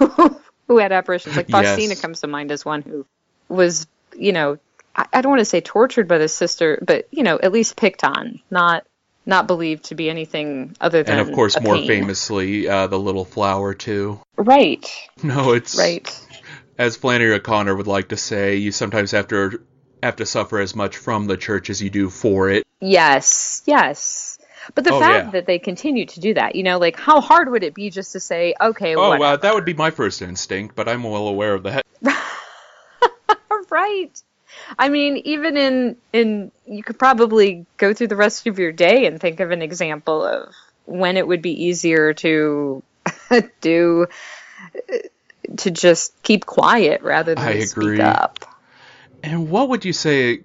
who 0.68 0.78
had 0.78 0.92
apparitions. 0.92 1.36
Like 1.36 1.48
Faustina 1.50 1.94
Yes. 1.94 2.00
comes 2.00 2.20
to 2.20 2.26
mind 2.28 2.52
as 2.52 2.64
one 2.64 2.82
who 2.82 3.06
was, 3.48 3.86
you 4.16 4.32
know, 4.32 4.58
I, 4.96 5.06
I 5.12 5.20
don't 5.20 5.30
want 5.30 5.40
to 5.40 5.44
say 5.44 5.60
tortured 5.60 6.08
by 6.08 6.18
the 6.18 6.28
sister, 6.28 6.78
but 6.86 7.08
you 7.10 7.22
know, 7.22 7.38
at 7.42 7.52
least 7.52 7.76
picked 7.76 8.04
on, 8.04 8.40
not 8.50 8.86
not 9.26 9.46
believed 9.46 9.84
to 9.84 9.94
be 9.94 10.08
anything 10.10 10.74
other 10.80 11.02
than 11.02 11.18
And 11.18 11.28
of 11.28 11.34
course, 11.34 11.60
more 11.60 11.76
pain. 11.76 11.86
famously, 11.86 12.66
uh, 12.68 12.86
the 12.86 12.98
little 12.98 13.24
flower 13.24 13.74
too. 13.74 14.20
Right, 14.36 14.90
No, 15.22 15.52
it's 15.52 15.76
right. 15.78 16.26
as 16.78 16.96
Flannery 16.96 17.34
O'Connor 17.34 17.76
would 17.76 17.86
like 17.86 18.08
to 18.08 18.16
say. 18.16 18.56
You 18.56 18.72
sometimes 18.72 19.10
have 19.12 19.28
to 19.28 19.60
have 20.02 20.16
to 20.16 20.26
suffer 20.26 20.58
as 20.58 20.74
much 20.74 20.96
from 20.96 21.26
the 21.26 21.36
church 21.36 21.68
as 21.68 21.82
you 21.82 21.90
do 21.90 22.08
for 22.08 22.48
it. 22.48 22.64
Yes, 22.80 23.62
yes. 23.66 24.38
But 24.74 24.84
the 24.84 24.94
Oh, 24.94 25.00
fact 25.00 25.26
yeah. 25.26 25.30
that 25.32 25.46
they 25.46 25.58
continue 25.58 26.06
to 26.06 26.20
do 26.20 26.34
that, 26.34 26.54
you 26.56 26.62
know, 26.62 26.78
like 26.78 26.98
how 26.98 27.20
hard 27.20 27.50
would 27.50 27.62
it 27.62 27.74
be 27.74 27.90
just 27.90 28.12
to 28.12 28.20
say, 28.20 28.54
okay, 28.60 28.96
Oh, 28.96 29.18
well, 29.18 29.36
that 29.36 29.54
would 29.54 29.64
be 29.66 29.74
my 29.74 29.90
first 29.90 30.22
instinct, 30.22 30.74
but 30.74 30.88
I'm 30.88 31.02
well 31.02 31.28
aware 31.28 31.54
of 31.54 31.64
that. 31.64 31.84
right. 33.70 34.22
I 34.78 34.88
mean, 34.88 35.18
even 35.18 35.56
in 35.56 35.96
in 36.12 36.52
you 36.66 36.82
could 36.82 36.98
probably 36.98 37.66
go 37.76 37.92
through 37.94 38.08
the 38.08 38.16
rest 38.16 38.46
of 38.46 38.58
your 38.58 38.72
day 38.72 39.06
and 39.06 39.20
think 39.20 39.40
of 39.40 39.50
an 39.50 39.62
example 39.62 40.24
of 40.24 40.54
when 40.86 41.16
it 41.16 41.26
would 41.26 41.42
be 41.42 41.64
easier 41.64 42.14
to 42.14 42.82
do 43.60 44.06
to 45.56 45.70
just 45.70 46.20
keep 46.22 46.46
quiet 46.46 47.02
rather 47.02 47.34
than 47.34 47.44
I 47.44 47.60
speak 47.60 48.00
up. 48.00 48.44
And 49.22 49.50
what 49.50 49.68
would 49.68 49.84
you 49.84 49.92
say, 49.92 50.40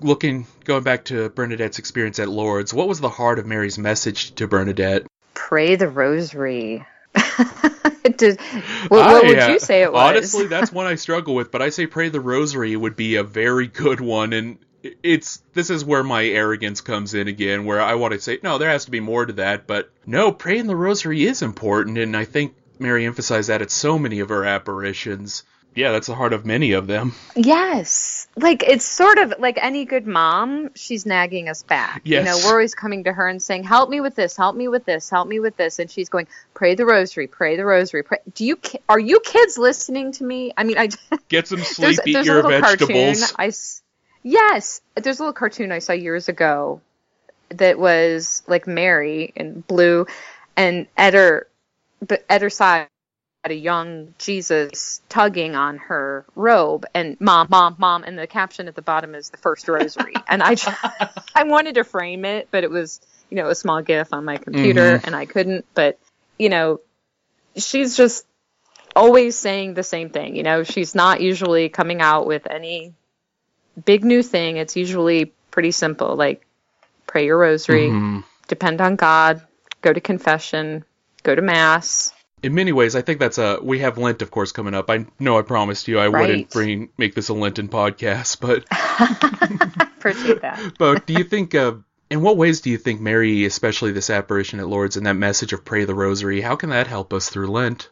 looking 0.00 0.46
going 0.64 0.84
back 0.84 1.06
to 1.06 1.30
Bernadette's 1.30 1.78
experience 1.78 2.18
at 2.18 2.28
Lourdes, 2.28 2.72
what 2.72 2.88
was 2.88 3.00
the 3.00 3.08
heart 3.08 3.38
of 3.38 3.46
Mary's 3.46 3.78
message 3.78 4.34
to 4.36 4.46
Bernadette? 4.46 5.06
Pray 5.34 5.76
the 5.76 5.88
rosary. 5.88 6.86
Did, 8.16 8.40
what, 8.88 8.90
what 8.90 9.24
I, 9.24 9.28
would 9.28 9.38
uh, 9.38 9.48
you 9.52 9.58
say 9.58 9.82
it 9.82 9.92
was? 9.92 10.00
Honestly, 10.00 10.46
that's 10.46 10.72
one 10.72 10.86
I 10.86 10.96
struggle 10.96 11.34
with, 11.34 11.50
but 11.50 11.62
I 11.62 11.68
say 11.68 11.86
pray 11.86 12.08
the 12.08 12.20
rosary 12.20 12.74
would 12.76 12.96
be 12.96 13.16
a 13.16 13.22
very 13.22 13.66
good 13.66 14.00
one 14.00 14.32
and 14.32 14.58
it's 14.82 15.42
this 15.54 15.70
is 15.70 15.84
where 15.84 16.02
my 16.02 16.24
arrogance 16.24 16.80
comes 16.80 17.14
in 17.14 17.28
again 17.28 17.64
where 17.64 17.80
I 17.80 17.94
want 17.94 18.14
to 18.14 18.20
say 18.20 18.40
no 18.42 18.58
there 18.58 18.68
has 18.68 18.86
to 18.86 18.90
be 18.90 19.00
more 19.00 19.24
to 19.24 19.32
that 19.34 19.66
but 19.66 19.92
no 20.06 20.32
praying 20.32 20.66
the 20.66 20.76
rosary 20.76 21.24
is 21.24 21.42
important 21.42 21.98
and 21.98 22.16
I 22.16 22.24
think 22.24 22.54
Mary 22.78 23.06
emphasized 23.06 23.48
that 23.48 23.62
at 23.62 23.70
so 23.70 23.98
many 23.98 24.20
of 24.20 24.30
her 24.30 24.44
apparitions 24.44 25.44
yeah 25.74 25.92
that's 25.92 26.06
the 26.06 26.14
heart 26.14 26.32
of 26.32 26.44
many 26.44 26.72
of 26.72 26.86
them 26.86 27.14
Yes. 27.34 28.28
Like 28.36 28.62
it's 28.62 28.84
sort 28.84 29.18
of 29.18 29.34
like 29.38 29.58
any 29.60 29.84
good 29.84 30.06
mom, 30.06 30.70
she's 30.74 31.04
nagging 31.04 31.48
us 31.48 31.62
back. 31.62 32.02
You 32.04 32.18
know, 32.22 32.36
Yes. 32.36 32.44
we're 32.44 32.52
always 32.52 32.74
coming 32.74 33.04
to 33.04 33.12
her 33.12 33.28
and 33.28 33.42
saying, 33.42 33.64
"Help 33.64 33.90
me 33.90 34.00
with 34.00 34.14
this, 34.14 34.36
help 34.36 34.56
me 34.56 34.68
with 34.68 34.84
this, 34.84 35.10
help 35.10 35.28
me 35.28 35.38
with 35.38 35.56
this." 35.56 35.78
And 35.78 35.90
she's 35.90 36.08
going, 36.08 36.26
"Pray 36.54 36.74
the 36.74 36.86
rosary, 36.86 37.26
pray 37.26 37.56
the 37.56 37.64
rosary." 37.64 38.02
Pray. 38.02 38.18
Do 38.34 38.44
you 38.44 38.58
are 38.88 38.98
you 38.98 39.20
kids 39.20 39.58
listening 39.58 40.12
to 40.12 40.24
me? 40.24 40.52
I 40.56 40.64
mean, 40.64 40.78
I 40.78 40.88
get 41.28 41.48
some 41.48 41.62
sleep 41.62 41.96
there's, 41.96 42.06
eat 42.06 42.12
there's 42.14 42.26
a 42.26 42.30
your 42.30 42.42
little 42.42 42.60
vegetables 42.60 43.32
cartoon 43.32 43.36
I 43.38 43.52
Yes, 44.22 44.80
there's 44.94 45.18
a 45.18 45.22
little 45.22 45.32
cartoon 45.32 45.72
I 45.72 45.80
saw 45.80 45.92
years 45.92 46.28
ago 46.28 46.80
that 47.50 47.78
was 47.78 48.42
like 48.46 48.66
Mary 48.66 49.32
in 49.34 49.60
blue 49.60 50.06
and 50.56 50.86
at 50.96 51.14
her 51.14 51.48
but 52.06 52.24
her 52.30 52.50
side 52.50 52.88
a 53.50 53.54
young 53.54 54.14
Jesus 54.18 55.00
tugging 55.08 55.56
on 55.56 55.78
her 55.78 56.24
robe 56.36 56.86
and 56.94 57.20
mom, 57.20 57.48
mom, 57.50 57.74
mom, 57.78 58.04
and 58.04 58.16
the 58.16 58.26
caption 58.26 58.68
at 58.68 58.76
the 58.76 58.82
bottom 58.82 59.14
is 59.14 59.30
the 59.30 59.36
first 59.36 59.66
rosary. 59.68 60.14
and 60.28 60.42
I, 60.42 60.56
I 61.34 61.42
wanted 61.44 61.74
to 61.74 61.84
frame 61.84 62.24
it, 62.24 62.48
but 62.52 62.62
it 62.62 62.70
was, 62.70 63.00
you 63.30 63.36
know, 63.36 63.48
a 63.48 63.54
small 63.54 63.82
GIF 63.82 64.12
on 64.12 64.24
my 64.24 64.36
computer 64.36 65.00
and 65.04 65.16
I 65.16 65.26
couldn't. 65.26 65.64
But, 65.74 65.98
you 66.38 66.50
know, 66.50 66.80
she's 67.56 67.96
just 67.96 68.24
always 68.94 69.36
saying 69.36 69.74
the 69.74 69.82
same 69.82 70.10
thing. 70.10 70.36
You 70.36 70.44
know, 70.44 70.62
she's 70.62 70.94
not 70.94 71.20
usually 71.20 71.68
coming 71.68 72.00
out 72.00 72.26
with 72.26 72.46
any 72.48 72.94
big 73.84 74.04
new 74.04 74.22
thing. 74.22 74.56
It's 74.58 74.76
usually 74.76 75.32
pretty 75.50 75.72
simple, 75.72 76.14
like 76.14 76.46
pray 77.08 77.26
your 77.26 77.38
rosary, 77.38 77.90
Mhm. 77.90 78.22
depend 78.46 78.80
on 78.80 78.94
God, 78.96 79.42
go 79.80 79.92
to 79.92 80.00
confession, 80.00 80.84
go 81.24 81.34
to 81.34 81.42
mass. 81.42 82.12
In 82.42 82.54
many 82.54 82.72
ways 82.72 82.96
I 82.96 83.02
think 83.02 83.20
that's 83.20 83.38
a 83.38 83.58
we 83.62 83.78
have 83.80 83.98
Lent 83.98 84.22
of 84.22 84.30
course 84.30 84.52
coming 84.52 84.74
up 84.74 84.90
I 84.90 85.06
know 85.18 85.38
I 85.38 85.42
promised 85.42 85.88
you 85.88 85.98
I 85.98 86.08
Right. 86.08 86.20
wouldn't 86.20 86.50
bring 86.50 86.88
make 86.98 87.14
this 87.14 87.28
a 87.28 87.34
Lenten 87.34 87.68
podcast 87.68 88.40
but 88.40 88.64
Appreciate 89.96 90.40
that. 90.42 90.60
But 90.78 91.06
do 91.06 91.12
you 91.14 91.24
think, 91.24 91.54
uh, 91.54 91.74
in 92.10 92.22
what 92.22 92.36
ways 92.36 92.60
do 92.60 92.70
you 92.70 92.76
think 92.78 93.00
Mary, 93.00 93.44
especially 93.44 93.92
this 93.92 94.10
apparition 94.10 94.58
at 94.60 94.66
Lourdes 94.68 94.96
and 94.96 95.06
that 95.06 95.14
message 95.14 95.52
of 95.52 95.64
pray 95.64 95.84
the 95.84 95.94
rosary, 95.94 96.40
how 96.40 96.56
can 96.56 96.70
that 96.70 96.86
help 96.88 97.12
us 97.12 97.28
through 97.30 97.46
Lent? 97.46 97.88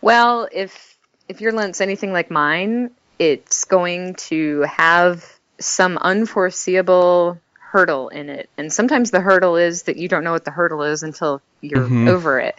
Well, 0.00 0.48
if 0.52 0.96
if 1.28 1.40
your 1.40 1.52
Lent's 1.52 1.80
anything 1.80 2.12
like 2.12 2.30
mine, 2.30 2.90
it's 3.18 3.64
going 3.64 4.14
to 4.16 4.62
have 4.62 5.24
some 5.60 5.96
unforeseeable 5.98 7.38
hurdle 7.70 8.08
in 8.08 8.28
it. 8.28 8.50
And 8.58 8.72
sometimes 8.72 9.10
the 9.10 9.20
hurdle 9.20 9.56
is 9.56 9.84
that 9.84 9.96
you 9.96 10.08
don't 10.08 10.24
know 10.24 10.32
what 10.32 10.44
the 10.44 10.50
hurdle 10.50 10.82
is 10.82 11.02
until 11.02 11.40
you're 11.60 11.88
Mhm. 11.88 12.08
over 12.08 12.40
it. 12.40 12.56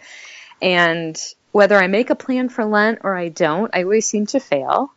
And 0.60 1.20
whether 1.52 1.76
I 1.76 1.86
make 1.86 2.10
a 2.10 2.14
plan 2.14 2.48
for 2.48 2.64
Lent 2.64 3.00
or 3.02 3.16
I 3.16 3.28
don't, 3.28 3.74
I 3.74 3.82
always 3.82 4.06
seem 4.06 4.26
to 4.26 4.40
fail. 4.40 4.92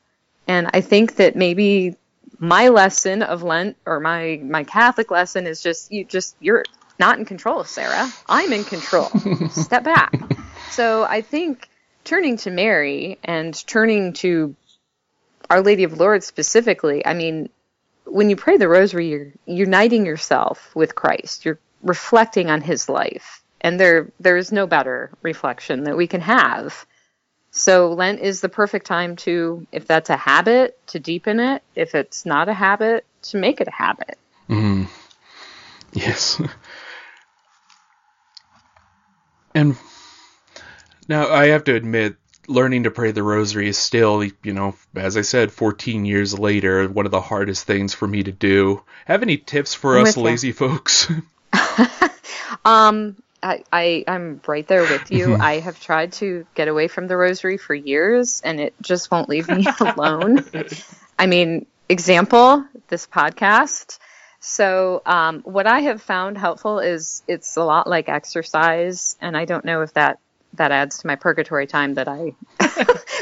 And 0.47 0.69
I 0.73 0.81
think 0.81 1.17
that 1.17 1.35
maybe 1.35 1.95
my 2.39 2.69
lesson 2.69 3.21
of 3.21 3.43
Lent 3.43 3.77
or 3.85 3.99
my 3.99 4.39
my 4.43 4.63
Catholic 4.63 5.11
lesson 5.11 5.47
is 5.47 5.61
just 5.61 5.91
you 5.91 6.05
just 6.05 6.35
you're 6.39 6.63
not 6.99 7.19
in 7.19 7.25
control, 7.25 7.63
Sarah. 7.63 8.09
I'm 8.27 8.51
in 8.53 8.63
control. 8.63 9.09
Step 9.49 9.83
back. 9.83 10.13
So 10.71 11.03
I 11.03 11.21
think 11.21 11.69
turning 12.03 12.37
to 12.37 12.51
Mary 12.51 13.19
and 13.23 13.53
turning 13.67 14.13
to 14.13 14.55
Our 15.49 15.61
Lady 15.61 15.83
of 15.83 15.99
Lourdes 15.99 16.25
specifically, 16.25 17.05
I 17.05 17.13
mean, 17.13 17.49
when 18.05 18.29
you 18.29 18.35
pray 18.35 18.57
the 18.57 18.67
rosary, 18.69 19.09
you're 19.09 19.31
uniting 19.45 20.05
yourself 20.05 20.75
with 20.75 20.95
Christ. 20.95 21.45
You're 21.45 21.59
reflecting 21.83 22.49
on 22.49 22.61
his 22.61 22.89
life. 22.89 23.43
And 23.61 23.79
there 23.79 24.11
there 24.19 24.37
is 24.37 24.51
no 24.51 24.67
better 24.67 25.11
reflection 25.21 25.85
that 25.85 25.97
we 25.97 26.07
can 26.07 26.21
have. 26.21 26.85
So 27.51 27.93
Lent 27.93 28.19
is 28.19 28.41
the 28.41 28.49
perfect 28.49 28.85
time 28.85 29.15
to, 29.17 29.65
if 29.71 29.87
that's 29.87 30.09
a 30.09 30.17
habit, 30.17 30.79
to 30.87 30.99
deepen 30.99 31.39
it. 31.39 31.63
If 31.75 31.95
it's 31.95 32.25
not 32.25 32.49
a 32.49 32.53
habit, 32.53 33.05
to 33.23 33.37
make 33.37 33.61
it 33.61 33.67
a 33.67 33.71
habit. 33.71 34.17
Mm. 34.47 34.87
Yes. 35.93 36.39
and 39.55 39.75
now 41.07 41.29
I 41.29 41.47
have 41.47 41.63
to 41.63 41.73
admit, 41.73 42.17
learning 42.47 42.83
to 42.83 42.91
pray 42.91 43.11
the 43.11 43.23
rosary 43.23 43.69
is 43.69 43.77
still, 43.77 44.23
you 44.23 44.53
know, 44.53 44.75
as 44.95 45.17
I 45.17 45.21
said, 45.21 45.51
14 45.51 46.05
years 46.05 46.37
later, 46.37 46.87
one 46.87 47.05
of 47.05 47.11
the 47.11 47.21
hardest 47.21 47.65
things 47.65 47.93
for 47.93 48.07
me 48.07 48.23
to 48.23 48.31
do. 48.31 48.83
Have 49.05 49.23
any 49.23 49.37
tips 49.37 49.73
for 49.73 49.97
I'm 49.97 50.05
us 50.05 50.15
lazy 50.15 50.51
folks? 50.51 51.11
Um, 52.65 53.15
I, 53.41 53.63
I 53.71 54.03
I'm 54.07 54.41
right 54.47 54.67
there 54.67 54.81
with 54.81 55.11
you. 55.11 55.35
I 55.39 55.59
have 55.59 55.79
tried 55.79 56.13
to 56.13 56.45
get 56.55 56.67
away 56.67 56.87
from 56.87 57.07
the 57.07 57.17
rosary 57.17 57.57
for 57.57 57.73
years, 57.73 58.41
and 58.43 58.59
it 58.59 58.73
just 58.81 59.11
won't 59.11 59.29
leave 59.29 59.49
me 59.49 59.65
alone. 59.79 60.45
I 61.17 61.27
mean, 61.27 61.65
example, 61.89 62.65
this 62.87 63.07
podcast. 63.07 63.99
So, 64.39 65.01
um, 65.05 65.41
what 65.41 65.67
I 65.67 65.81
have 65.81 66.01
found 66.01 66.37
helpful 66.37 66.79
is 66.79 67.23
it's 67.27 67.57
a 67.57 67.63
lot 67.63 67.87
like 67.87 68.07
exercise, 68.07 69.15
and 69.19 69.35
I 69.35 69.45
don't 69.45 69.65
know 69.65 69.81
if 69.81 69.93
that 69.93 70.19
that 70.57 70.71
adds 70.71 70.99
to 70.99 71.07
my 71.07 71.15
purgatory 71.15 71.67
time 71.67 71.95
that 71.95 72.07
I. 72.07 72.33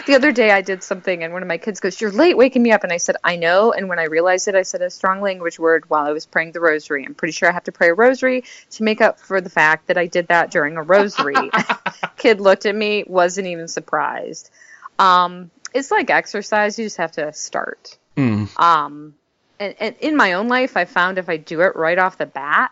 the 0.05 0.15
other 0.15 0.31
day 0.31 0.51
I 0.51 0.61
did 0.61 0.83
something, 0.83 1.23
and 1.23 1.31
one 1.31 1.41
of 1.41 1.47
my 1.47 1.57
kids 1.57 1.79
goes, 1.79 1.99
"You're 1.99 2.11
late 2.11 2.35
waking 2.35 2.63
me 2.63 2.71
up," 2.71 2.83
and 2.83 2.91
I 2.91 2.97
said, 2.97 3.15
"I 3.23 3.35
know." 3.35 3.71
And 3.71 3.87
when 3.87 3.99
I 3.99 4.05
realized 4.05 4.47
it, 4.47 4.55
I 4.55 4.63
said 4.63 4.81
a 4.81 4.89
strong 4.89 5.21
language 5.21 5.59
word 5.59 5.89
while 5.89 6.05
I 6.05 6.11
was 6.11 6.25
praying 6.25 6.53
the 6.53 6.59
rosary. 6.59 7.05
I'm 7.05 7.13
pretty 7.13 7.33
sure 7.33 7.49
I 7.49 7.51
have 7.51 7.65
to 7.65 7.71
pray 7.71 7.89
a 7.89 7.93
rosary 7.93 8.43
to 8.71 8.83
make 8.83 9.01
up 9.01 9.19
for 9.19 9.39
the 9.41 9.49
fact 9.49 9.87
that 9.87 9.97
I 9.97 10.07
did 10.07 10.27
that 10.27 10.51
during 10.51 10.77
a 10.77 10.81
rosary. 10.81 11.35
Kid 12.17 12.41
looked 12.41 12.65
at 12.65 12.75
me, 12.75 13.03
wasn't 13.07 13.47
even 13.47 13.67
surprised. 13.67 14.49
Um, 14.97 15.51
it's 15.73 15.91
like 15.91 16.09
exercise. 16.09 16.79
You 16.79 16.85
just 16.85 16.97
have 16.97 17.13
to 17.13 17.33
start. 17.33 17.97
Mm. 18.17 18.57
Um, 18.59 19.15
and, 19.59 19.75
and 19.79 19.95
in 19.99 20.15
my 20.15 20.33
own 20.33 20.47
life, 20.47 20.77
I 20.77 20.85
found 20.85 21.17
if 21.17 21.29
I 21.29 21.37
do 21.37 21.61
it 21.61 21.75
right 21.75 21.97
off 21.97 22.17
the 22.17 22.25
bat, 22.25 22.71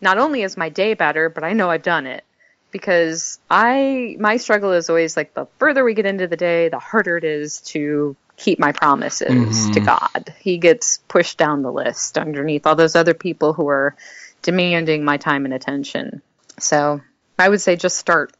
not 0.00 0.18
only 0.18 0.42
is 0.42 0.56
my 0.56 0.70
day 0.70 0.94
better, 0.94 1.28
but 1.28 1.44
I 1.44 1.52
know 1.52 1.70
I've 1.70 1.82
done 1.82 2.06
it 2.06 2.24
because 2.70 3.38
I 3.50 4.16
my 4.18 4.36
struggle 4.36 4.72
is 4.72 4.88
always 4.88 5.16
like 5.16 5.34
the 5.34 5.46
further 5.58 5.84
we 5.84 5.94
get 5.94 6.06
into 6.06 6.26
the 6.26 6.36
day, 6.36 6.68
the 6.68 6.78
harder 6.78 7.16
it 7.16 7.24
is 7.24 7.60
to 7.62 8.16
keep 8.36 8.58
my 8.58 8.72
promises 8.72 9.68
to 9.70 9.80
God. 9.80 10.34
He 10.40 10.58
gets 10.58 10.98
pushed 11.08 11.36
down 11.36 11.62
the 11.62 11.72
list 11.72 12.16
underneath 12.16 12.66
all 12.66 12.76
those 12.76 12.96
other 12.96 13.14
people 13.14 13.52
who 13.52 13.68
are 13.68 13.94
demanding 14.42 15.04
my 15.04 15.18
time 15.18 15.44
and 15.44 15.52
attention. 15.52 16.22
So 16.58 17.00
I 17.38 17.48
would 17.48 17.60
say 17.60 17.76
just 17.76 17.96
start. 17.96 18.32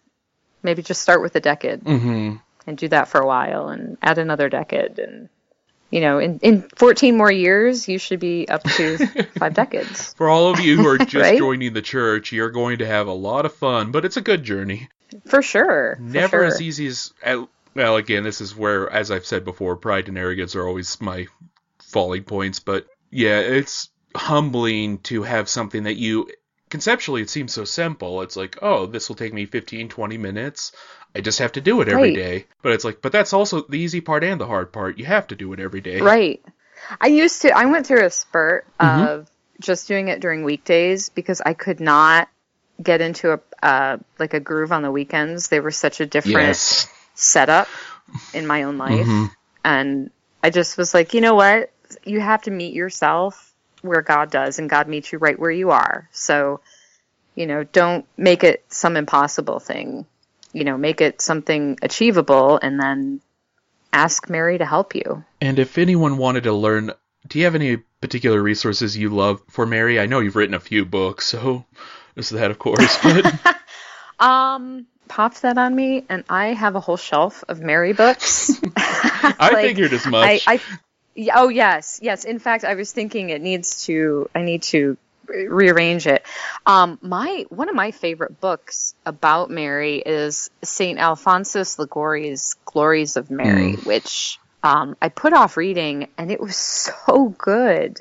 Maybe 0.62 0.82
just 0.82 1.00
start 1.00 1.22
with 1.22 1.36
a 1.36 1.40
decade 1.40 1.80
hmm 1.82 2.36
and 2.66 2.76
do 2.76 2.88
that 2.88 3.08
for 3.08 3.20
a 3.20 3.26
while 3.26 3.68
and 3.68 3.96
add 4.02 4.18
another 4.18 4.48
decade 4.48 4.98
and 4.98 5.28
you 5.90 6.00
know 6.00 6.18
in, 6.18 6.38
in 6.40 6.62
14 6.76 7.16
more 7.16 7.30
years 7.32 7.88
you 7.88 7.98
should 7.98 8.20
be 8.20 8.48
up 8.48 8.62
to 8.62 8.98
five 9.38 9.54
decades 9.54 10.12
For 10.14 10.28
all 10.28 10.50
of 10.50 10.60
you 10.60 10.76
who 10.76 10.86
are 10.86 10.98
just 10.98 11.14
Right? 11.14 11.38
joining 11.38 11.72
the 11.72 11.82
church, 11.82 12.32
you're 12.32 12.50
going 12.50 12.78
to 12.78 12.86
have 12.86 13.06
a 13.08 13.12
lot 13.12 13.44
of 13.46 13.54
fun, 13.54 13.90
but 13.90 14.04
it's 14.04 14.16
a 14.16 14.20
good 14.22 14.42
journey. 14.44 14.88
for 15.26 15.42
sure 15.42 15.96
for 15.96 16.02
Never 16.02 16.28
sure. 16.38 16.44
as 16.44 16.60
easy 16.60 16.86
as. 16.86 17.12
Well, 17.74 17.96
again, 17.96 18.24
this 18.24 18.40
is 18.40 18.56
where, 18.56 18.90
as 18.90 19.10
I've 19.12 19.24
said 19.26 19.44
before, 19.44 19.76
pride 19.76 20.08
and 20.08 20.18
arrogance 20.18 20.56
are 20.56 20.66
always 20.66 21.00
my 21.00 21.26
falling 21.80 22.24
points. 22.24 22.58
But 22.60 22.86
yeah, 23.10 23.38
it's 23.38 23.90
humbling 24.16 24.98
to 24.98 25.22
have 25.22 25.48
something 25.48 25.84
that 25.84 25.96
you. 25.96 26.28
Conceptually, 26.70 27.20
it 27.22 27.30
seems 27.30 27.52
so 27.52 27.64
simple. 27.64 28.22
It's 28.22 28.36
like, 28.36 28.58
oh, 28.62 28.86
this 28.86 29.08
will 29.08 29.16
take 29.16 29.34
me 29.34 29.44
15, 29.46 29.88
20 29.88 30.18
minutes. 30.18 30.72
I 31.14 31.20
just 31.20 31.40
have 31.40 31.52
to 31.52 31.60
do 31.60 31.80
it 31.80 31.88
every 31.88 32.04
Right. 32.08 32.14
day. 32.14 32.46
But 32.62 32.72
it's 32.72 32.84
like, 32.84 33.02
but 33.02 33.12
that's 33.12 33.32
also 33.32 33.62
the 33.62 33.78
easy 33.78 34.00
part 34.00 34.22
and 34.24 34.40
the 34.40 34.46
hard 34.46 34.72
part. 34.72 34.96
You 34.98 35.04
have 35.06 35.26
to 35.28 35.34
do 35.36 35.52
it 35.52 35.60
every 35.60 35.80
day. 35.80 36.00
right 36.00 36.40
i 37.00 37.08
used 37.08 37.42
to 37.42 37.50
i 37.50 37.66
went 37.66 37.86
through 37.86 38.04
a 38.06 38.10
spurt 38.10 38.64
Mhm. 38.80 39.04
of 39.04 39.30
just 39.60 39.86
doing 39.86 40.08
it 40.08 40.20
during 40.20 40.44
weekdays 40.44 41.10
because 41.10 41.42
i 41.44 41.52
could 41.52 41.78
not 41.78 42.28
get 42.82 43.00
into 43.02 43.32
a 43.34 43.40
uh, 43.62 43.98
like 44.18 44.32
a 44.32 44.40
groove 44.40 44.72
on 44.72 44.80
the 44.82 44.90
weekends 44.90 45.48
they 45.48 45.60
were 45.60 45.70
such 45.70 46.00
a 46.00 46.06
different 46.06 46.46
Yes. 46.46 46.88
setup 47.14 47.68
in 48.32 48.46
my 48.46 48.62
own 48.62 48.78
life 48.78 49.06
Mhm. 49.06 49.30
and 49.64 50.10
i 50.42 50.48
just 50.50 50.78
was 50.78 50.94
like 50.94 51.12
you 51.12 51.20
know 51.20 51.34
what 51.34 51.70
you 52.04 52.18
have 52.20 52.42
to 52.42 52.50
meet 52.50 52.72
yourself 52.72 53.49
where 53.82 54.02
god 54.02 54.30
does 54.30 54.58
and 54.58 54.70
god 54.70 54.88
meets 54.88 55.12
you 55.12 55.18
right 55.18 55.38
where 55.38 55.50
you 55.50 55.70
are 55.70 56.08
so 56.12 56.60
you 57.34 57.46
know 57.46 57.64
don't 57.64 58.06
make 58.16 58.44
it 58.44 58.64
some 58.68 58.96
impossible 58.96 59.58
thing 59.60 60.06
you 60.52 60.64
know 60.64 60.76
make 60.76 61.00
it 61.00 61.20
something 61.20 61.78
achievable 61.82 62.58
and 62.62 62.78
then 62.80 63.20
ask 63.92 64.28
mary 64.28 64.58
to 64.58 64.64
help 64.66 64.94
you 64.94 65.24
And 65.40 65.58
if 65.58 65.78
anyone 65.78 66.16
wanted 66.18 66.44
to 66.44 66.52
learn, 66.52 66.92
do 67.26 67.38
you 67.38 67.44
have 67.44 67.54
any 67.54 67.78
particular 68.00 68.40
resources 68.42 68.96
you 68.96 69.10
love 69.10 69.42
for 69.50 69.66
Mary? 69.66 69.98
I 70.00 70.06
know 70.06 70.20
you've 70.20 70.36
written 70.36 70.54
a 70.54 70.60
few 70.60 70.84
books, 70.86 71.26
so 71.26 71.64
is 72.16 72.30
that, 72.30 72.50
of 72.50 72.58
course. 72.58 72.98
But 73.02 73.56
um 74.20 74.86
pop 75.08 75.34
that 75.40 75.58
on 75.58 75.74
me 75.74 76.04
and 76.08 76.22
i 76.28 76.48
have 76.48 76.76
a 76.76 76.80
whole 76.80 76.96
shelf 76.96 77.42
of 77.48 77.60
mary 77.60 77.92
books 77.92 78.60
I 78.76 79.50
Like, 79.52 79.66
figured 79.66 79.92
as 79.92 80.06
much. 80.06 80.46
I, 80.46 80.54
I 80.54 80.60
oh 81.34 81.48
yes, 81.48 82.00
yes. 82.02 82.24
In 82.24 82.38
fact, 82.38 82.64
I 82.64 82.74
was 82.74 82.92
thinking 82.92 83.30
it 83.30 83.42
needs 83.42 83.84
to. 83.86 84.28
I 84.34 84.42
need 84.42 84.62
to 84.64 84.96
rearrange 85.26 86.06
it. 86.06 86.24
Um, 86.66 86.98
my 87.02 87.46
one 87.48 87.68
of 87.68 87.74
my 87.74 87.90
favorite 87.90 88.40
books 88.40 88.94
about 89.06 89.50
Mary 89.50 89.98
is 89.98 90.50
Saint 90.62 90.98
Alphonsus 90.98 91.78
Liguori's 91.78 92.56
"Glories 92.64 93.16
of 93.16 93.30
Mary," 93.30 93.74
which 93.74 94.38
um, 94.62 94.96
I 95.00 95.08
put 95.08 95.32
off 95.32 95.56
reading, 95.56 96.08
and 96.18 96.30
it 96.30 96.40
was 96.40 96.56
so 96.56 97.34
good. 97.38 98.00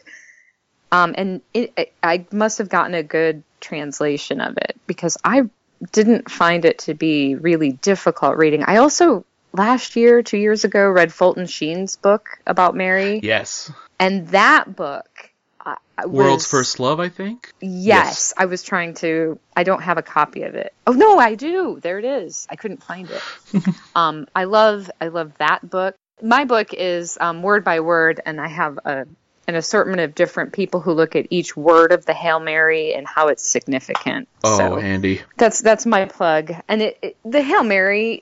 Um, 0.91 1.13
and 1.17 1.41
it, 1.53 1.71
it, 1.77 1.93
I 2.01 2.25
must 2.31 2.57
have 2.57 2.69
gotten 2.69 2.95
a 2.95 3.03
good 3.03 3.43
translation 3.61 4.41
of 4.41 4.57
it 4.57 4.75
because 4.87 5.17
I 5.23 5.43
didn't 5.91 6.29
find 6.29 6.65
it 6.65 6.79
to 6.79 6.93
be 6.93 7.35
really 7.35 7.71
difficult 7.71 8.37
reading. 8.37 8.63
I 8.63 8.77
also 8.77 9.23
last 9.53 9.95
year, 9.95 10.21
two 10.21 10.37
years 10.37 10.63
ago, 10.63 10.89
read 10.89 11.13
Fulton 11.13 11.47
Sheen's 11.47 11.95
book 11.95 12.39
about 12.45 12.75
Mary, 12.75 13.19
yes. 13.23 13.71
and 13.99 14.27
that 14.29 14.75
book. 14.75 15.31
Uh, 15.65 15.75
was, 15.99 16.07
World's 16.07 16.47
First 16.47 16.79
Love, 16.79 16.99
I 16.99 17.09
think. 17.09 17.53
Yes, 17.59 18.33
I 18.37 18.45
was 18.45 18.63
trying 18.63 18.93
to. 18.95 19.39
I 19.55 19.63
don't 19.63 19.81
have 19.81 19.97
a 19.97 20.01
copy 20.01 20.43
of 20.43 20.55
it. 20.55 20.73
Oh 20.87 20.93
no, 20.93 21.19
I 21.19 21.35
do. 21.35 21.79
There 21.81 21.99
it 21.99 22.05
is. 22.05 22.47
I 22.49 22.55
couldn't 22.55 22.83
find 22.83 23.09
it. 23.09 23.67
um, 23.95 24.27
I 24.35 24.45
love. 24.45 24.89
I 25.01 25.09
love 25.09 25.37
that 25.37 25.69
book. 25.69 25.95
My 26.21 26.45
book 26.45 26.73
is 26.73 27.17
um, 27.19 27.43
word 27.43 27.63
by 27.63 27.81
word, 27.81 28.21
and 28.25 28.39
I 28.39 28.47
have 28.47 28.79
a 28.85 29.05
an 29.49 29.55
assortment 29.55 29.99
of 29.99 30.13
different 30.13 30.53
people 30.53 30.79
who 30.79 30.93
look 30.93 31.15
at 31.15 31.25
each 31.31 31.57
word 31.57 31.91
of 31.91 32.05
the 32.05 32.13
Hail 32.13 32.39
Mary 32.39 32.93
and 32.93 33.07
how 33.07 33.29
it's 33.29 33.49
significant. 33.49 34.27
Oh, 34.43 34.57
so 34.57 34.75
handy. 34.75 35.23
that's 35.37 35.59
that's 35.59 35.87
my 35.87 36.05
plug. 36.05 36.53
And 36.67 36.83
it, 36.83 36.99
it 37.01 37.17
the 37.25 37.41
Hail 37.41 37.63
Mary 37.63 38.21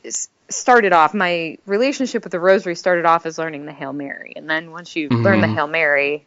started 0.50 0.94
off. 0.94 1.14
My 1.14 1.58
relationship 1.66 2.24
with 2.24 2.32
the 2.32 2.40
Rosary 2.40 2.76
started 2.76 3.06
off 3.06 3.26
as 3.26 3.38
learning 3.38 3.66
the 3.66 3.74
Hail 3.74 3.94
Mary, 3.94 4.34
and 4.36 4.50
then 4.50 4.72
once 4.72 4.96
you 4.96 5.10
mm-hmm. 5.10 5.24
learn 5.24 5.42
the 5.42 5.48
Hail 5.48 5.68
Mary, 5.68 6.26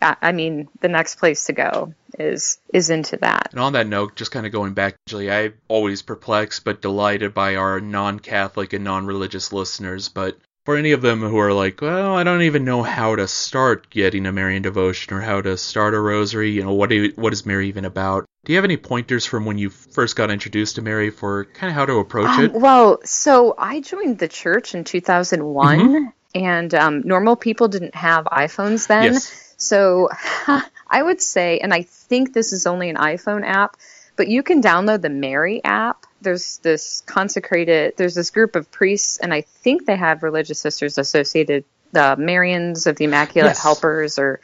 I, 0.00 0.16
I 0.22 0.32
mean, 0.32 0.68
the 0.80 0.88
next 0.88 1.16
place 1.16 1.44
to 1.46 1.52
go 1.52 1.94
is 2.18 2.58
is 2.72 2.90
into 2.90 3.16
that. 3.18 3.48
And 3.52 3.60
on 3.60 3.72
that 3.74 3.86
note, 3.86 4.16
just 4.16 4.30
kind 4.30 4.46
of 4.46 4.52
going 4.52 4.74
back, 4.74 4.96
Julie, 5.06 5.30
I'm 5.30 5.54
always 5.68 6.02
perplexed 6.02 6.64
but 6.64 6.80
delighted 6.80 7.34
by 7.34 7.56
our 7.56 7.80
non-Catholic 7.80 8.72
and 8.72 8.84
non-religious 8.84 9.52
listeners. 9.52 10.08
But 10.08 10.36
for 10.66 10.76
any 10.76 10.92
of 10.92 11.00
them 11.00 11.20
who 11.20 11.38
are 11.38 11.52
like, 11.52 11.80
well, 11.80 12.14
I 12.14 12.24
don't 12.24 12.42
even 12.42 12.64
know 12.64 12.82
how 12.82 13.16
to 13.16 13.26
start 13.28 13.88
getting 13.88 14.26
a 14.26 14.32
Marian 14.32 14.62
devotion 14.62 15.14
or 15.14 15.20
how 15.20 15.40
to 15.40 15.56
start 15.56 15.94
a 15.94 16.00
rosary, 16.00 16.50
you 16.50 16.64
know, 16.64 16.74
what 16.74 16.90
do 16.90 16.96
you, 16.96 17.12
what 17.16 17.32
is 17.32 17.46
Mary 17.46 17.68
even 17.68 17.84
about? 17.86 18.26
Do 18.44 18.52
you 18.52 18.56
have 18.58 18.64
any 18.64 18.76
pointers 18.76 19.24
from 19.24 19.44
when 19.44 19.58
you 19.58 19.70
first 19.70 20.16
got 20.16 20.30
introduced 20.30 20.74
to 20.76 20.82
Mary 20.82 21.10
for 21.10 21.44
kind 21.46 21.70
of 21.70 21.74
how 21.76 21.86
to 21.86 21.94
approach 21.98 22.36
Um, 22.38 22.44
it? 22.46 22.52
well, 22.52 22.98
so 23.04 23.54
I 23.56 23.80
joined 23.80 24.18
the 24.18 24.28
church 24.28 24.74
in 24.74 24.82
2001, 24.84 25.78
Mm-hmm. 25.78 26.08
and 26.34 26.74
um, 26.74 27.02
normal 27.04 27.36
people 27.36 27.68
didn't 27.68 27.94
have 27.94 28.24
iPhones 28.26 28.88
then. 28.88 29.14
Yes. 29.14 29.54
So 29.56 30.08
I 30.88 31.02
would 31.02 31.20
say, 31.22 31.58
and 31.60 31.72
I 31.72 31.82
think 31.82 32.32
this 32.32 32.52
is 32.52 32.66
only 32.66 32.90
an 32.90 32.96
iPhone 32.96 33.44
app, 33.44 33.76
but 34.16 34.26
you 34.28 34.42
can 34.42 34.62
download 34.62 35.00
the 35.02 35.10
Mary 35.10 35.62
app. 35.64 36.05
There's 36.20 36.58
this 36.58 37.02
consecrated, 37.06 37.94
there's 37.96 38.14
this 38.14 38.30
group 38.30 38.56
of 38.56 38.70
priests, 38.70 39.18
and 39.18 39.32
I 39.32 39.42
think 39.42 39.86
they 39.86 39.96
have 39.96 40.22
religious 40.22 40.58
sisters 40.58 40.98
associated, 40.98 41.64
the 41.92 42.16
Marians 42.18 42.86
of 42.86 42.96
the 42.96 43.04
Immaculate 43.04 43.50
Yes. 43.50 43.62
Helpers, 43.62 44.18
or 44.18 44.40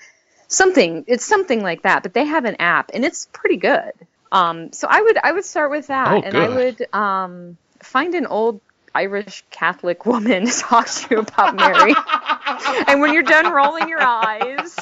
something. 0.48 1.04
It's 1.06 1.24
something 1.24 1.62
like 1.62 1.82
that, 1.82 2.02
but 2.02 2.14
they 2.14 2.24
have 2.24 2.44
an 2.44 2.56
app, 2.58 2.90
and 2.94 3.04
it's 3.04 3.26
pretty 3.32 3.56
good. 3.56 3.92
Um, 4.30 4.72
so 4.72 4.86
I 4.88 5.00
would 5.00 5.18
I 5.18 5.32
would 5.32 5.44
start 5.44 5.70
with 5.70 5.88
that, 5.88 6.12
Oh, 6.12 6.22
and 6.22 6.36
I 6.36 6.48
would 6.48 6.94
um, 6.94 7.58
find 7.82 8.14
an 8.14 8.26
old 8.26 8.60
Irish 8.94 9.44
Catholic 9.50 10.06
woman 10.06 10.46
to 10.46 10.52
talk 10.52 10.86
to 10.86 11.14
you 11.14 11.20
about 11.20 11.56
Mary. 11.56 11.94
and 12.86 13.00
when 13.00 13.12
you're 13.14 13.22
done 13.22 13.52
rolling 13.52 13.88
your 13.88 14.02
eyes, 14.02 14.76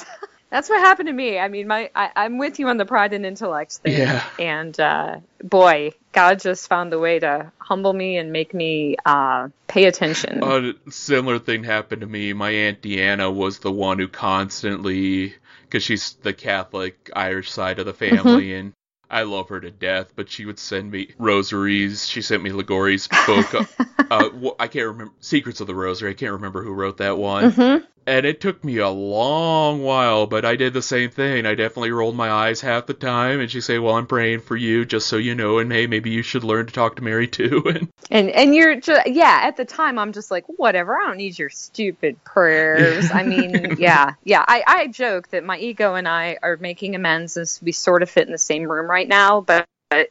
that's 0.50 0.68
what 0.68 0.80
happened 0.80 1.06
to 1.06 1.12
me. 1.12 1.38
I 1.38 1.48
mean, 1.48 1.66
my 1.68 1.90
I, 1.94 2.10
I'm 2.16 2.38
with 2.38 2.58
you 2.58 2.68
on 2.68 2.76
the 2.76 2.84
pride 2.84 3.12
and 3.12 3.24
intellect 3.24 3.74
thing. 3.74 3.98
Yeah. 3.98 4.24
And 4.38 4.78
uh, 4.78 5.20
boy, 5.42 5.92
God 6.12 6.40
just 6.40 6.68
found 6.68 6.92
the 6.92 6.98
way 6.98 7.18
to 7.20 7.52
humble 7.58 7.92
me 7.92 8.16
and 8.16 8.32
make 8.32 8.52
me 8.52 8.96
uh, 9.06 9.48
pay 9.68 9.84
attention. 9.84 10.42
A 10.42 10.74
similar 10.90 11.38
thing 11.38 11.64
happened 11.64 12.00
to 12.00 12.06
me. 12.06 12.32
My 12.32 12.50
aunt 12.50 12.82
Deanna 12.82 13.32
was 13.32 13.60
the 13.60 13.72
one 13.72 13.98
who 13.98 14.08
constantly, 14.08 15.34
because 15.62 15.84
she's 15.84 16.14
the 16.14 16.32
Catholic 16.32 17.10
Irish 17.14 17.50
side 17.50 17.78
of 17.78 17.86
the 17.86 17.94
family, 17.94 18.54
and 18.54 18.72
I 19.08 19.22
love 19.22 19.48
her 19.50 19.60
to 19.60 19.70
death. 19.70 20.12
But 20.16 20.28
she 20.28 20.46
would 20.46 20.58
send 20.58 20.90
me 20.90 21.14
rosaries. 21.18 22.06
She 22.08 22.22
sent 22.22 22.42
me 22.42 22.50
Liguori's 22.50 23.08
book. 23.26 23.54
uh, 23.54 23.64
uh, 24.10 24.50
I 24.58 24.66
can't 24.66 24.86
remember 24.88 25.12
Secrets 25.20 25.60
of 25.60 25.68
the 25.68 25.74
Rosary. 25.74 26.10
I 26.10 26.14
can't 26.14 26.32
remember 26.32 26.62
who 26.64 26.72
wrote 26.72 26.96
that 26.96 27.16
one. 27.16 27.52
Mhm. 27.52 27.86
And 28.06 28.26
it 28.26 28.40
took 28.40 28.64
me 28.64 28.78
a 28.78 28.88
long 28.88 29.82
while, 29.82 30.26
but 30.26 30.44
I 30.44 30.56
did 30.56 30.72
the 30.72 30.82
same 30.82 31.10
thing. 31.10 31.46
I 31.46 31.54
definitely 31.54 31.92
rolled 31.92 32.16
my 32.16 32.30
eyes 32.30 32.60
half 32.60 32.86
the 32.86 32.94
time, 32.94 33.40
and 33.40 33.50
she'd 33.50 33.60
say, 33.60 33.78
"Well, 33.78 33.94
I'm 33.94 34.06
praying 34.06 34.40
for 34.40 34.56
you, 34.56 34.84
just 34.84 35.06
so 35.06 35.16
you 35.16 35.34
know, 35.34 35.58
and 35.58 35.70
hey, 35.70 35.86
maybe 35.86 36.10
you 36.10 36.22
should 36.22 36.42
learn 36.42 36.66
to 36.66 36.72
talk 36.72 36.96
to 36.96 37.04
Mary 37.04 37.28
too." 37.28 37.62
And 37.70 37.88
And 38.10 38.30
and 38.30 38.54
you're 38.54 38.80
just 38.80 39.06
yeah. 39.06 39.40
At 39.44 39.56
the 39.56 39.64
time, 39.64 39.98
I'm 39.98 40.12
just 40.12 40.30
like 40.30 40.44
whatever. 40.46 40.96
I 40.96 41.06
don't 41.06 41.18
need 41.18 41.38
your 41.38 41.50
stupid 41.50 42.22
prayers. 42.24 43.10
I 43.12 43.22
mean, 43.22 43.76
yeah, 43.78 44.14
yeah. 44.24 44.44
I 44.46 44.64
I 44.66 44.86
joke 44.88 45.28
that 45.28 45.44
my 45.44 45.58
ego 45.58 45.94
and 45.94 46.08
I 46.08 46.38
are 46.42 46.56
making 46.56 46.96
amends 46.96 47.36
as 47.36 47.62
we 47.62 47.72
sort 47.72 48.02
of 48.02 48.10
fit 48.10 48.26
in 48.26 48.32
the 48.32 48.38
same 48.38 48.70
room 48.70 48.90
right 48.90 49.06
now, 49.06 49.40
but, 49.42 49.66
but 49.90 50.10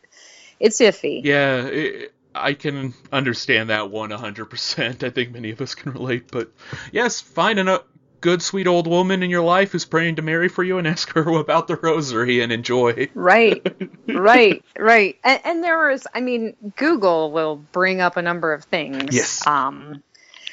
it's 0.59 0.79
iffy. 0.79 1.21
Yeah, 1.23 1.65
it, 1.65 2.13
I 2.39 2.53
can 2.53 2.93
understand 3.11 3.69
that 3.69 3.91
one 3.91 4.09
100%. 4.09 5.03
I 5.03 5.09
think 5.09 5.31
many 5.31 5.51
of 5.51 5.61
us 5.61 5.75
can 5.75 5.91
relate. 5.91 6.31
But 6.31 6.51
yes, 6.91 7.21
finding 7.21 7.67
a 7.67 7.81
good, 8.21 8.41
sweet 8.41 8.67
old 8.67 8.87
woman 8.87 9.23
in 9.23 9.29
your 9.29 9.43
life 9.43 9.71
who's 9.71 9.85
praying 9.85 10.17
to 10.17 10.21
Mary 10.21 10.49
for 10.49 10.63
you 10.63 10.77
and 10.77 10.87
ask 10.87 11.13
her 11.13 11.21
about 11.39 11.67
the 11.67 11.75
rosary 11.75 12.41
and 12.41 12.51
enjoy. 12.51 13.09
Right, 13.13 13.65
right, 14.07 14.63
right. 14.77 15.17
And, 15.23 15.41
and 15.43 15.63
there 15.63 15.89
is, 15.89 16.07
I 16.13 16.21
mean, 16.21 16.55
Google 16.75 17.31
will 17.31 17.57
bring 17.57 18.01
up 18.01 18.17
a 18.17 18.21
number 18.21 18.53
of 18.53 18.63
things. 18.65 19.15
Yes. 19.15 19.45
Um, 19.45 20.03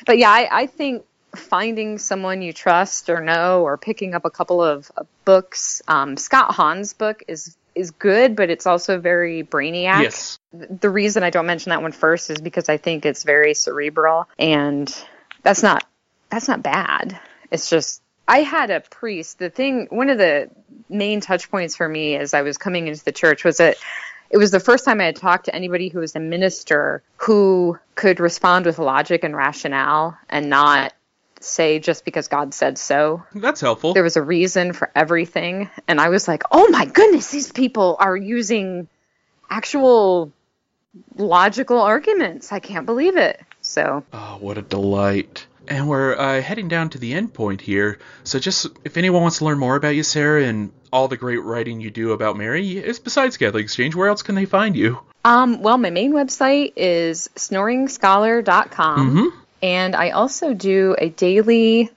but 0.05 0.19
yeah, 0.19 0.31
I, 0.31 0.49
I 0.51 0.67
think 0.67 1.05
finding 1.35 1.99
someone 1.99 2.43
you 2.43 2.53
trust 2.53 3.11
or 3.11 3.21
know, 3.21 3.63
or 3.63 3.77
picking 3.77 4.15
up 4.15 4.25
a 4.25 4.31
couple 4.31 4.63
of 4.63 4.91
books. 5.25 5.83
Um, 5.87 6.17
Scott 6.17 6.55
Hahn's 6.55 6.95
book 6.95 7.23
is 7.29 7.57
is 7.77 7.91
good, 7.93 8.35
but 8.35 8.51
it's 8.51 8.67
also 8.67 8.99
very 8.99 9.45
brainiac. 9.45 10.03
Yes. 10.03 10.39
The 10.53 10.91
reason 10.91 11.23
I 11.23 11.31
don't 11.31 11.47
mention 11.47 11.71
that 11.71 11.83
one 11.83 11.93
first 11.93 12.31
is 12.31 12.41
because 12.41 12.69
I 12.69 12.79
think 12.79 13.05
it's 13.05 13.23
very 13.23 13.55
cerebral, 13.55 14.27
and 14.39 14.93
that's 15.43 15.63
not 15.63 15.87
that's 16.31 16.49
not 16.49 16.63
bad. 16.63 17.21
It's 17.51 17.71
just 17.71 18.03
I 18.27 18.39
had 18.39 18.71
a 18.71 18.81
priest. 18.81 19.39
The 19.39 19.51
thing, 19.51 19.87
one 19.91 20.11
of 20.11 20.19
the 20.19 20.51
main 20.89 21.21
touch 21.21 21.51
points 21.51 21.77
for 21.77 21.89
me 21.89 22.17
as 22.17 22.35
I 22.35 22.43
was 22.43 22.57
coming 22.59 22.89
into 22.89 23.05
the 23.05 23.13
church 23.13 23.45
was 23.45 23.59
that 23.59 23.77
it 24.31 24.39
was 24.39 24.51
the 24.51 24.59
first 24.59 24.85
time 24.85 25.01
I 25.01 25.05
had 25.05 25.17
talked 25.17 25.45
to 25.45 25.55
anybody 25.55 25.89
who 25.89 26.01
was 26.01 26.17
a 26.17 26.21
minister 26.21 27.03
who 27.19 27.79
could 27.95 28.19
respond 28.19 28.67
with 28.67 28.79
logic 28.79 29.23
and 29.23 29.37
rationale 29.37 30.19
and 30.29 30.51
not 30.51 30.93
say 31.41 31.79
just 31.79 32.05
because 32.05 32.29
God 32.29 32.55
said 32.55 32.79
so. 32.79 33.23
That's 33.35 33.61
helpful. 33.61 33.95
There 33.95 34.03
was 34.03 34.17
a 34.17 34.23
reason 34.23 34.73
for 34.73 34.91
everything. 34.95 35.71
And 35.89 36.01
I 36.01 36.09
was 36.09 36.27
like, 36.29 36.43
oh 36.51 36.69
my 36.69 36.85
goodness, 36.85 37.31
these 37.31 37.53
people 37.53 37.97
are 37.99 38.17
using 38.17 38.89
actual 39.51 40.33
logical 41.17 41.81
arguments. 41.81 42.53
I 42.53 42.61
can't 42.61 42.87
believe 42.87 43.17
it. 43.17 43.41
So. 43.61 44.05
Oh, 44.13 44.39
what 44.41 44.59
a 44.59 44.63
delight. 44.63 45.47
And 45.69 45.89
we're 45.89 46.17
uh, 46.17 46.41
heading 46.41 46.69
down 46.69 46.91
to 46.91 46.99
the 46.99 47.13
end 47.13 47.35
point 47.35 47.61
here. 47.61 47.99
So, 48.23 48.39
just 48.39 48.67
if 48.85 48.97
anyone 48.97 49.23
wants 49.23 49.39
to 49.39 49.45
learn 49.45 49.59
more 49.59 49.75
about 49.75 49.97
you, 49.97 50.05
Sarah, 50.05 50.45
and 50.45 50.73
all 50.93 51.09
the 51.09 51.17
great 51.17 51.43
writing 51.43 51.81
you 51.81 51.91
do 51.91 52.13
about 52.13 52.37
Mary, 52.37 52.79
is 52.79 53.01
besides 53.01 53.37
Catholic 53.37 53.65
Exchange, 53.65 53.97
where 53.97 54.09
else 54.09 54.23
can 54.23 54.37
they 54.37 54.45
find 54.45 54.77
you? 54.77 55.01
Um, 55.25 55.61
well, 55.63 55.77
my 55.77 55.91
main 55.91 56.13
website 56.13 56.75
is 56.77 57.29
snoringscholar.com. 57.35 59.11
Mm-hmm. 59.11 59.41
And 59.63 59.97
I 59.97 60.11
also 60.11 60.55
do 60.55 60.95
a 60.99 61.09
daily, 61.09 61.91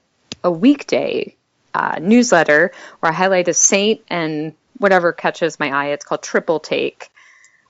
a 0.44 0.52
weekday 0.52 1.36
uh, 1.74 2.00
newsletter 2.02 2.72
where 3.00 3.12
I 3.12 3.14
highlight 3.16 3.48
a 3.48 3.54
saint 3.54 4.02
and 4.10 4.54
whatever 4.78 5.12
catches 5.12 5.60
my 5.60 5.70
eye. 5.72 5.88
It's 5.88 6.06
called 6.06 6.24
Triple 6.24 6.60
Take. 6.60 7.10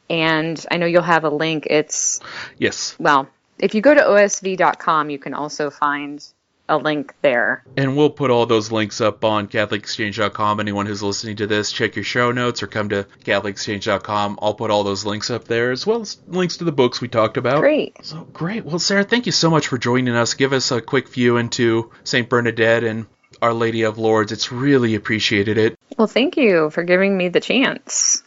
And 0.10 0.63
I 0.71 0.78
know 0.78 0.86
you'll 0.86 1.02
have 1.04 1.23
a 1.23 1.30
link. 1.30 1.67
It's, 1.69 2.19
Yes. 2.58 2.95
well, 2.99 3.28
if 3.60 3.75
you 3.75 3.82
go 3.82 3.93
to 3.93 4.02
osv.com, 4.02 5.10
you 5.10 5.19
can 5.19 5.34
also 5.34 5.69
find 5.69 6.25
a 6.69 6.77
link 6.77 7.13
there. 7.21 7.63
And 7.75 7.97
we'll 7.97 8.10
put 8.10 8.32
all 8.32 8.45
those 8.45 8.71
links 8.71 9.01
up 9.01 9.25
on 9.25 9.47
CatholicExchange.com. 9.47 10.60
Anyone 10.60 10.86
who's 10.86 11.03
listening 11.03 11.36
to 11.38 11.47
this, 11.47 11.71
check 11.71 11.95
your 11.95 12.05
show 12.05 12.32
notes 12.32 12.63
or 12.63 12.67
come 12.67 12.89
to 12.89 13.05
CatholicExchange.com. 13.23 14.39
I'll 14.41 14.53
put 14.53 14.71
all 14.71 14.84
those 14.84 15.05
links 15.05 15.29
up 15.29 15.45
there 15.45 15.71
as 15.71 15.86
well 15.86 16.01
as 16.01 16.17
links 16.27 16.58
to 16.58 16.63
the 16.63 16.71
books 16.71 17.01
we 17.01 17.08
talked 17.08 17.38
about. 17.38 17.60
Great. 17.60 17.97
So 18.05 18.27
great. 18.32 18.63
Well, 18.65 18.79
Sarah, 18.79 19.03
thank 19.03 19.25
you 19.25 19.32
so 19.32 19.49
much 19.49 19.67
for 19.67 19.77
joining 19.77 20.15
us. 20.15 20.36
Give 20.36 20.53
us 20.53 20.71
a 20.71 20.82
quick 20.82 21.10
view 21.10 21.38
into 21.38 21.91
St. 22.03 22.29
Bernadette 22.29 22.84
and 22.84 23.08
Our 23.41 23.53
Lady 23.53 23.84
of 23.84 23.97
Lourdes. 23.97 24.32
It's 24.32 24.51
really 24.51 24.95
appreciated 24.95 25.58
it. 25.58 25.77
Well, 25.97 26.08
thank 26.08 26.38
you 26.38 26.69
for 26.69 26.84
giving 26.84 27.17
me 27.17 27.29
the 27.29 27.41
chance. 27.41 28.23